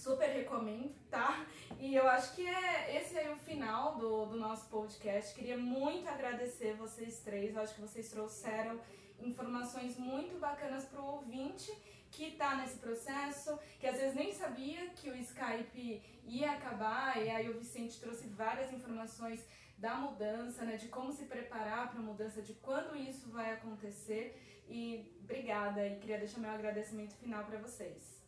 [0.00, 1.46] super recomendo, tá?
[1.78, 5.34] E eu acho que é esse aí o final do, do nosso podcast.
[5.34, 7.54] Queria muito agradecer vocês três.
[7.54, 8.80] Eu acho que vocês trouxeram
[9.20, 11.70] informações muito bacanas para o ouvinte
[12.10, 17.30] que está nesse processo, que às vezes nem sabia que o Skype ia acabar, e
[17.30, 19.46] aí o Vicente trouxe várias informações
[19.78, 24.64] da mudança, né, de como se preparar para a mudança, de quando isso vai acontecer.
[24.68, 28.19] E obrigada, e queria deixar meu agradecimento final para vocês.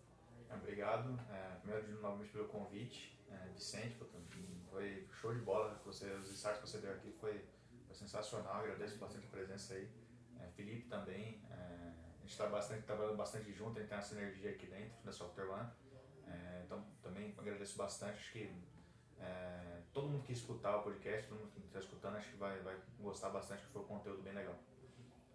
[0.57, 1.18] Obrigado.
[1.30, 3.18] É, primeiro, de novamente pelo convite.
[3.30, 3.96] É, Vicente,
[4.72, 5.80] foi show de bola.
[5.84, 7.44] Você, os insights que você deu aqui foi,
[7.86, 8.57] foi sensacional.
[8.57, 9.88] Agradeço bastante a presença aí.
[10.40, 11.42] É, Felipe também.
[11.50, 15.03] É, a gente está bastante, trabalhando bastante junto, a gente tem essa energia aqui dentro
[15.05, 15.70] da Software One.
[16.26, 18.18] É, então, também agradeço bastante.
[18.18, 18.50] Acho que
[19.20, 22.59] é, todo mundo que escutar o podcast, todo mundo que está escutando, acho que vai,
[22.61, 24.59] vai gostar bastante, que foi um conteúdo bem legal.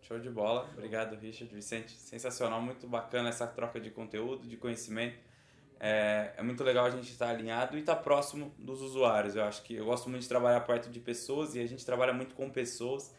[0.07, 0.69] Show de bola.
[0.73, 1.53] Obrigado, Richard.
[1.53, 2.61] Vicente, sensacional.
[2.61, 5.19] Muito bacana essa troca de conteúdo, de conhecimento.
[5.79, 9.35] É, é muito legal a gente estar alinhado e estar próximo dos usuários.
[9.35, 12.13] Eu acho que eu gosto muito de trabalhar perto de pessoas e a gente trabalha
[12.13, 13.13] muito com pessoas.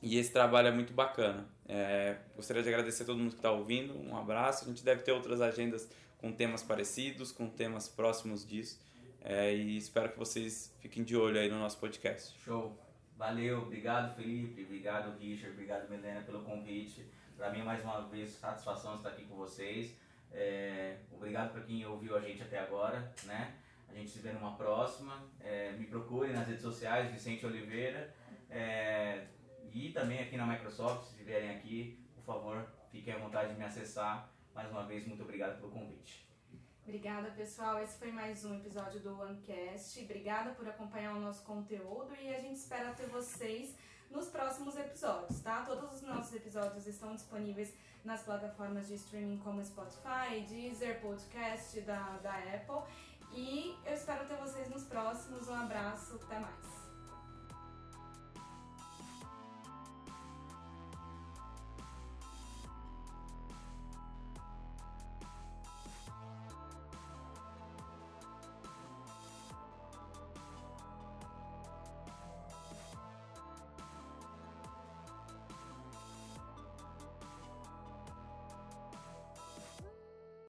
[0.00, 1.46] E esse trabalho é muito bacana.
[1.68, 3.94] É, gostaria de agradecer a todo mundo que está ouvindo.
[3.98, 4.64] Um abraço.
[4.64, 8.80] A gente deve ter outras agendas com temas parecidos, com temas próximos disso.
[9.20, 12.34] É, e espero que vocês fiquem de olho aí no nosso podcast.
[12.44, 12.87] Show!
[13.18, 17.04] Valeu, obrigado Felipe, obrigado Richard, obrigado Milena pelo convite.
[17.36, 19.98] Para mim, mais uma vez, satisfação estar aqui com vocês.
[20.30, 23.56] É, obrigado para quem ouviu a gente até agora, né?
[23.88, 25.20] A gente se vê numa próxima.
[25.40, 28.14] É, me procure nas redes sociais, Vicente Oliveira.
[28.48, 29.26] É,
[29.72, 33.64] e também aqui na Microsoft, se estiverem aqui, por favor, fiquem à vontade de me
[33.64, 34.30] acessar.
[34.54, 36.27] Mais uma vez, muito obrigado pelo convite.
[36.88, 37.82] Obrigada, pessoal.
[37.82, 40.02] Esse foi mais um episódio do OneCast.
[40.04, 43.76] Obrigada por acompanhar o nosso conteúdo e a gente espera ter vocês
[44.10, 45.64] nos próximos episódios, tá?
[45.66, 52.16] Todos os nossos episódios estão disponíveis nas plataformas de streaming como Spotify, Deezer, Podcast da,
[52.22, 52.90] da Apple.
[53.34, 55.46] E eu espero ter vocês nos próximos.
[55.46, 56.77] Um abraço, até mais.